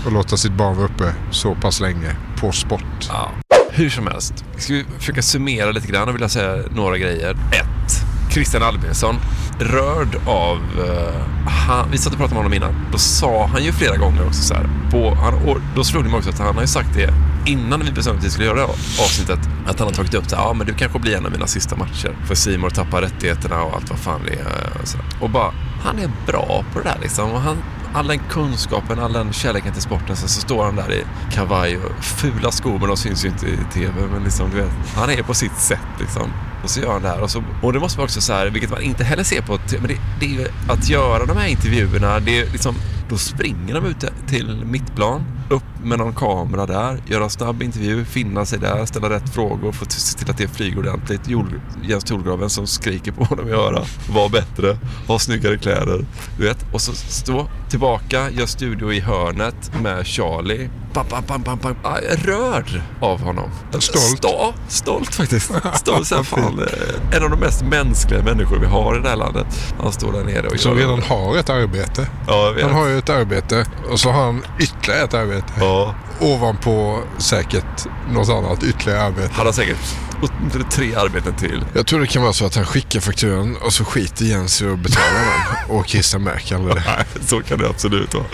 [0.07, 2.85] Att låta sitt barn vara uppe så pass länge på sport.
[3.09, 3.31] Ja.
[3.71, 4.45] Hur som helst.
[4.57, 7.31] Ska vi försöka summera lite grann och vilja säga några grejer.
[7.53, 8.05] Ett.
[8.35, 9.17] Christian Albinsson.
[9.59, 10.59] Rörd av...
[10.79, 12.87] Uh, han, vi satt och pratade med honom innan.
[12.93, 14.67] Då sa han ju flera gånger också så här.
[14.91, 17.15] På, han, och då slog det mig också att han har ju sagt det
[17.47, 18.71] innan vi bestämde att vi skulle göra det här
[19.05, 19.39] avsnittet.
[19.67, 20.37] Att han har tagit upp det.
[20.37, 22.17] ja men du kanske blir en av mina sista matcher.
[22.27, 24.41] För Simon tappar rättigheterna och allt vad fan det är.
[24.41, 27.31] Eh, och, och bara, han är bra på det där liksom.
[27.31, 27.57] Och han,
[27.95, 30.17] all den kunskapen, all den kärleken till sporten.
[30.17, 33.47] Sen så står han där i kavaj och fula skor, men de syns ju inte
[33.47, 33.93] i TV.
[34.13, 36.33] Men liksom, du vet, han är på sitt sätt liksom.
[36.63, 37.21] Och så gör han det här.
[37.21, 39.59] Och, så, och det måste vara också så här, vilket man inte heller ser på
[39.59, 42.75] TV, men det, det är ju att göra de här intervjuerna, det är liksom,
[43.09, 48.05] då springer de ut till mittplan, upp med någon kamera där, göra en snabb intervju,
[48.05, 51.29] finna sig där, ställa rätt frågor, få se till att det flyger ordentligt.
[51.29, 56.05] Jol, Jens Tolgraven som skriker på honom i örat, var bättre, ha snyggare kläder.
[56.39, 60.69] Du vet, och så stå tillbaka, gör studio i hörnet med Charlie.
[60.95, 61.77] Bam, bam.
[61.83, 63.51] Ah, jag är rörd av honom.
[63.79, 64.19] Stolt?
[64.23, 65.53] Ja, stolt faktiskt.
[65.75, 66.07] Stolt.
[66.07, 69.17] Så här, fan, eh, en av de mest mänskliga människor vi har i det här
[69.17, 69.47] landet.
[69.83, 72.09] Han står där nere och Som redan har ett arbete.
[72.27, 72.55] Ja.
[72.63, 75.53] Han har ju ett arbete och så har han ytterligare ett arbete.
[75.61, 75.95] Ja.
[76.21, 79.31] Ovanpå säkert något annat ytterligare arbete.
[79.33, 81.65] Han har säkert åtminstone tre arbeten till.
[81.75, 84.67] Jag tror det kan vara så att han skickar fakturan och så skiter Jens i
[84.69, 85.77] att betala den.
[85.77, 86.83] Och Christian märker aldrig det.
[86.97, 88.25] Nej, så kan det absolut vara.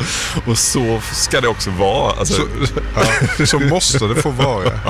[0.46, 2.12] Och så ska det också vara.
[2.12, 2.80] Alltså, Så,
[3.40, 4.70] ja, så måste det få vara.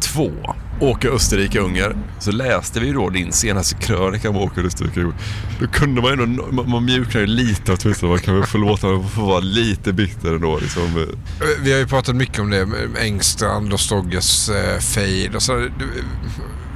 [0.00, 0.54] Två.
[0.80, 1.96] Åka Österrike-Ungern.
[2.18, 5.14] Så läste vi ju då din senaste krönika om Åka Österrike-Ungern.
[5.60, 8.12] Då kunde man ju ändå, man, man mjuknar ju lite åtminstone.
[8.12, 10.58] Man kan väl förlåta honom för att vara lite bitter ändå.
[10.58, 10.82] Liksom.
[10.82, 12.66] Eh, vi har ju pratat mycket om det.
[13.00, 15.68] Engstrand och Stogges eh, fade och så.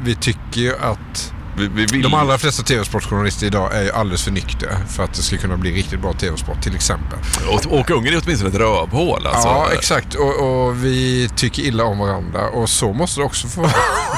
[0.05, 2.03] Vi tycker ju att vi, vi vill...
[2.03, 5.57] de allra flesta tv-sportjournalister idag är ju alldeles för nyktra för att det ska kunna
[5.57, 7.19] bli riktigt bra tv-sport till exempel.
[7.49, 9.27] Och Åka Ungern är åtminstone ett rövhål.
[9.27, 9.49] Alltså.
[9.49, 10.15] Ja, exakt.
[10.15, 13.73] Och, och vi tycker illa om varandra och så måste det också få vara.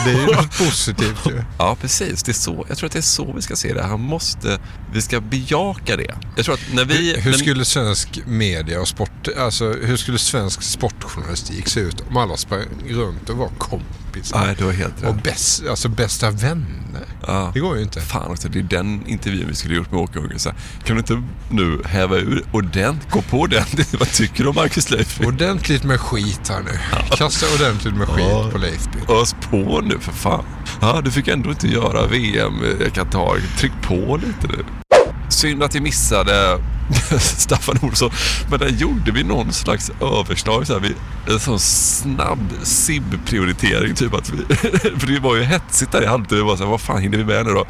[0.05, 1.43] Det är ju något positivt ju.
[1.59, 2.23] Ja, precis.
[2.23, 2.67] Det är så.
[2.69, 3.83] Jag tror att det är så vi ska se det.
[3.83, 4.59] Han måste...
[4.93, 6.15] Vi ska bejaka det.
[6.37, 7.15] Jag tror att när vi...
[7.15, 12.17] Hur, hur skulle svensk media och sport, alltså hur skulle svensk sportjournalistik se ut om
[12.17, 14.02] alla sprang runt och var kompis?
[14.13, 14.33] Kompis.
[14.35, 15.09] Nej, du har helt rätt.
[15.09, 17.07] Och bäst, alltså bästa vänner.
[17.27, 17.51] Ja.
[17.55, 18.01] Det går ju inte.
[18.01, 20.39] Fan också, det är den intervjun vi skulle gjort med Åke Unge.
[20.85, 23.95] Kan du inte nu häva ur ordentligt, gå på ordentligt.
[24.01, 25.27] Vad tycker du om Marcus Leifby?
[25.27, 26.79] Ordentligt med skit här nu.
[27.17, 28.49] Kasta ordentligt med skit Ja.
[28.53, 28.99] på Leifby.
[29.09, 30.45] Ös på nu för fan.
[30.81, 33.57] Ja, du fick ändå inte göra VM i Qatar.
[33.59, 34.65] Tryck på lite nu.
[35.43, 36.59] Synd att vi missade
[37.21, 38.11] Staffan Olsson.
[38.51, 40.67] Men där gjorde vi någon slags överslag.
[40.67, 40.95] Så här, vi,
[41.33, 43.95] en sån snabb SIB-prioritering.
[43.95, 44.55] Typ att vi,
[44.99, 46.39] för det var ju hetsigt där i halvtid.
[46.39, 47.67] Det var så här, vad fan hinner vi med nu då?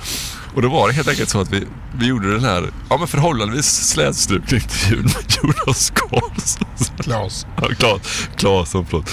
[0.54, 1.66] Och då var det helt enkelt så att vi,
[1.98, 6.66] vi gjorde den här ja, men förhållandevis slätstrukna intervjun med Jonas Karlsson.
[6.98, 7.46] Klas.
[7.56, 8.28] Ja, Klas.
[8.36, 9.10] Klasson, förlåt.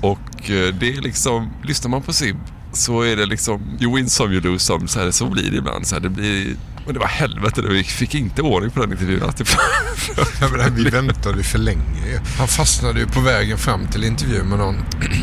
[0.00, 2.36] Och eh, det är liksom, lyssnar man på SIB
[2.72, 4.88] så är det liksom, you win some, you lose some.
[4.88, 5.86] Så, här, så blir det ibland.
[5.86, 6.56] Så här, det blir,
[6.90, 9.32] och det var helvete, vi fick inte ordning på den intervjun.
[9.36, 9.44] Det,
[10.40, 12.20] Ja, men vi väntade för länge.
[12.38, 14.76] Han fastnade ju på vägen fram till intervjun med någon.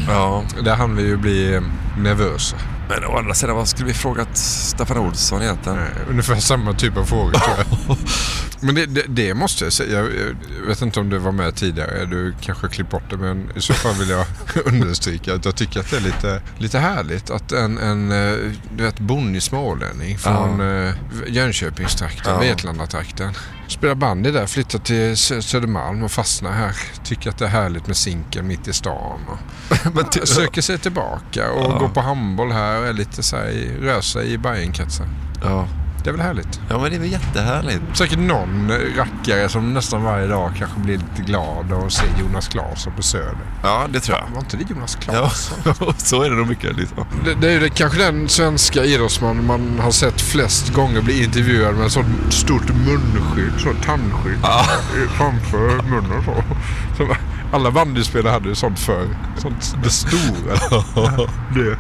[0.08, 0.44] Ja.
[0.64, 1.62] Där hann vi ju bli
[1.98, 2.56] nervösa.
[2.90, 5.80] Men å andra sidan, vad skulle vi frågat Staffan Olsson egentligen?
[6.10, 7.98] Ungefär samma typ av frågor tror jag.
[8.60, 10.00] Men det, det, det måste jag säga.
[10.00, 10.12] Jag
[10.62, 12.06] jag vet inte om du var med tidigare.
[12.06, 13.18] Du kanske klippt bort det.
[13.18, 14.26] Men i så fall vill jag
[14.66, 18.84] understryka att jag tycker att det är lite, lite härligt att en, en eh, du
[18.84, 20.94] vet, bonnig smålänning från ja.
[21.28, 22.40] Jönköpingstrakten, Ja.
[22.40, 23.34] Vetlandatrakten.
[23.68, 26.76] Spelar bandy där, flyttar till Sö- Södermalm och fastnar här.
[27.04, 29.20] Tycker att det är härligt med sinken mitt i stan.
[29.30, 31.78] Och söker sig tillbaka och Ja.
[31.80, 35.08] går på handboll här och är lite så här, i- rör sig i Bajenkretsar.
[35.44, 35.68] Ja.
[36.08, 36.60] Det är väl härligt?
[36.70, 37.82] Ja, men det är väl jättehärligt.
[37.94, 42.94] Säkert någon rackare som nästan varje dag kanske blir lite glad och ser Jonas Claesson
[42.96, 43.38] på Söder.
[43.64, 44.26] Ja, det tror jag.
[44.34, 45.94] Var inte det Jonas Ja, Claesson?
[45.98, 46.78] så är det nog mycket.
[46.78, 47.06] Liksom.
[47.26, 51.76] Det, det är det, kanske den svenska idrottsman man har sett flest gånger bli intervjuad
[51.76, 56.44] med ett sånt stort munskydd, sånt tandskydd i- framför munnen så.
[56.98, 57.16] Som
[57.54, 59.08] alla bandyspelare hade ju sånt förr.
[59.38, 60.54] Sånt, det stora.
[61.54, 61.78] det.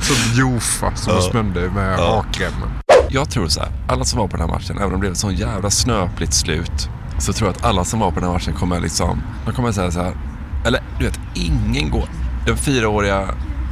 [0.00, 1.28] Sånt jofa som man Ja.
[1.28, 2.16] spände med Ja.
[2.16, 2.68] hakremmen.
[3.10, 5.12] Jag tror så här, alla som var på den här matchen, även om det blev
[5.12, 8.32] ett sån jävla snöpligt slut, så tror jag att alla som var på den här
[8.32, 10.14] matchen kommer liksom, de kommer säga så här,
[10.66, 12.08] eller du vet, ingen går.
[12.46, 13.28] Den fyraåriga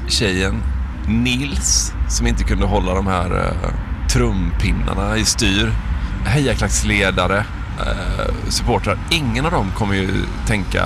[0.08, 0.62] tjejen,
[1.08, 5.72] Nils, som inte kunde hålla de här eh, uh, trumpinnarna i styr,
[6.26, 7.38] hejaklacksledare,
[7.80, 10.08] uh, supportrar, ingen av dem kommer ju
[10.46, 10.84] tänka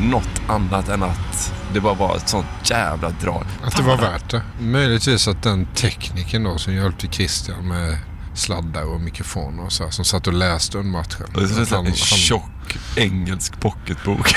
[0.00, 3.44] något annat än att det bara var ett sånt jävla drag.
[3.64, 4.42] Att det var värt det.
[4.60, 7.98] Möjligtvis att den tekniken då som hjälpte Christian med
[8.34, 11.26] sladdar och mikrofoner och så här, som satt och läste under matchen.
[11.34, 14.34] Det är som en tjock engelsk pocketbok.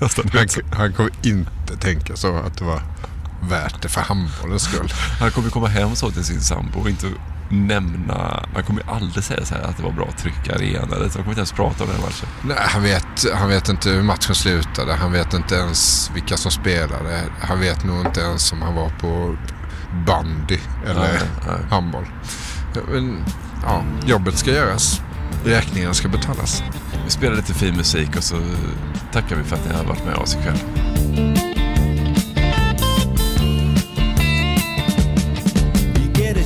[0.00, 2.82] han, han kommer inte tänka så att det var
[3.42, 4.92] värt det för handbollens skull.
[5.20, 7.06] Han kommer komma hem så till sin sambo och inte
[7.48, 8.46] nämna...
[8.54, 10.88] Han kommer ju aldrig säga så här att det var bra tryck i arenan.
[10.90, 12.28] Han kommer inte ens prata om den matchen.
[12.42, 14.94] Nej, han vet, han vet inte hur matchen slutade.
[14.94, 17.22] Han vet inte ens vilka som spelade.
[17.40, 19.36] Han vet nog inte ens om han var på
[20.06, 21.56] bandy eller Nej, nej.
[21.70, 22.06] handboll.
[22.92, 23.24] Men,
[23.62, 25.00] ja, jobbet ska göras.
[25.44, 26.62] Räkningarna ska betalas.
[27.04, 28.36] Vi spelar lite fin musik och så
[29.12, 30.58] tackar vi för att ni har varit med oss ikväll.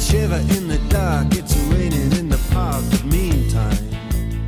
[0.01, 0.68] Shiver in
[1.09, 3.79] dark, it's raining in the park, but meantime.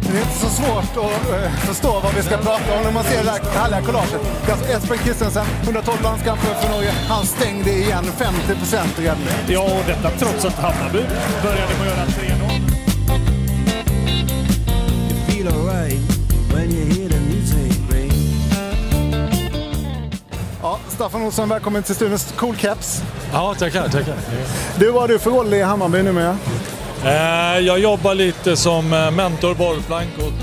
[0.03, 3.05] Det är inte så svårt att eh, förstå vad vi ska prata om när man
[3.05, 4.20] ser det här härliga collaget.
[4.51, 6.93] Alltså Espen Christensen, 112 landskamper för Norge.
[7.09, 8.93] Han stängde igen 50 procent.
[9.49, 11.03] Ja, och detta trots att Hammarby
[11.43, 12.60] började med att göra 3-0.
[21.11, 22.19] Staffan Olsson, välkommen till studion.
[22.37, 23.03] Cool caps.
[23.32, 24.15] Ja, tackar, tackar.
[24.78, 26.37] Du, vad har du för roll i Hammarby numera?
[27.05, 30.35] Eh, jag jobbar lite som eh, mentor, bollplank åt...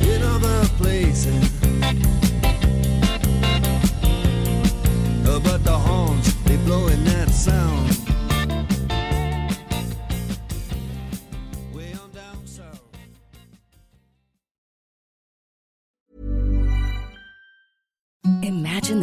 [0.00, 1.62] in other places.
[5.26, 7.75] Uh, But the horns, they blowing that sound.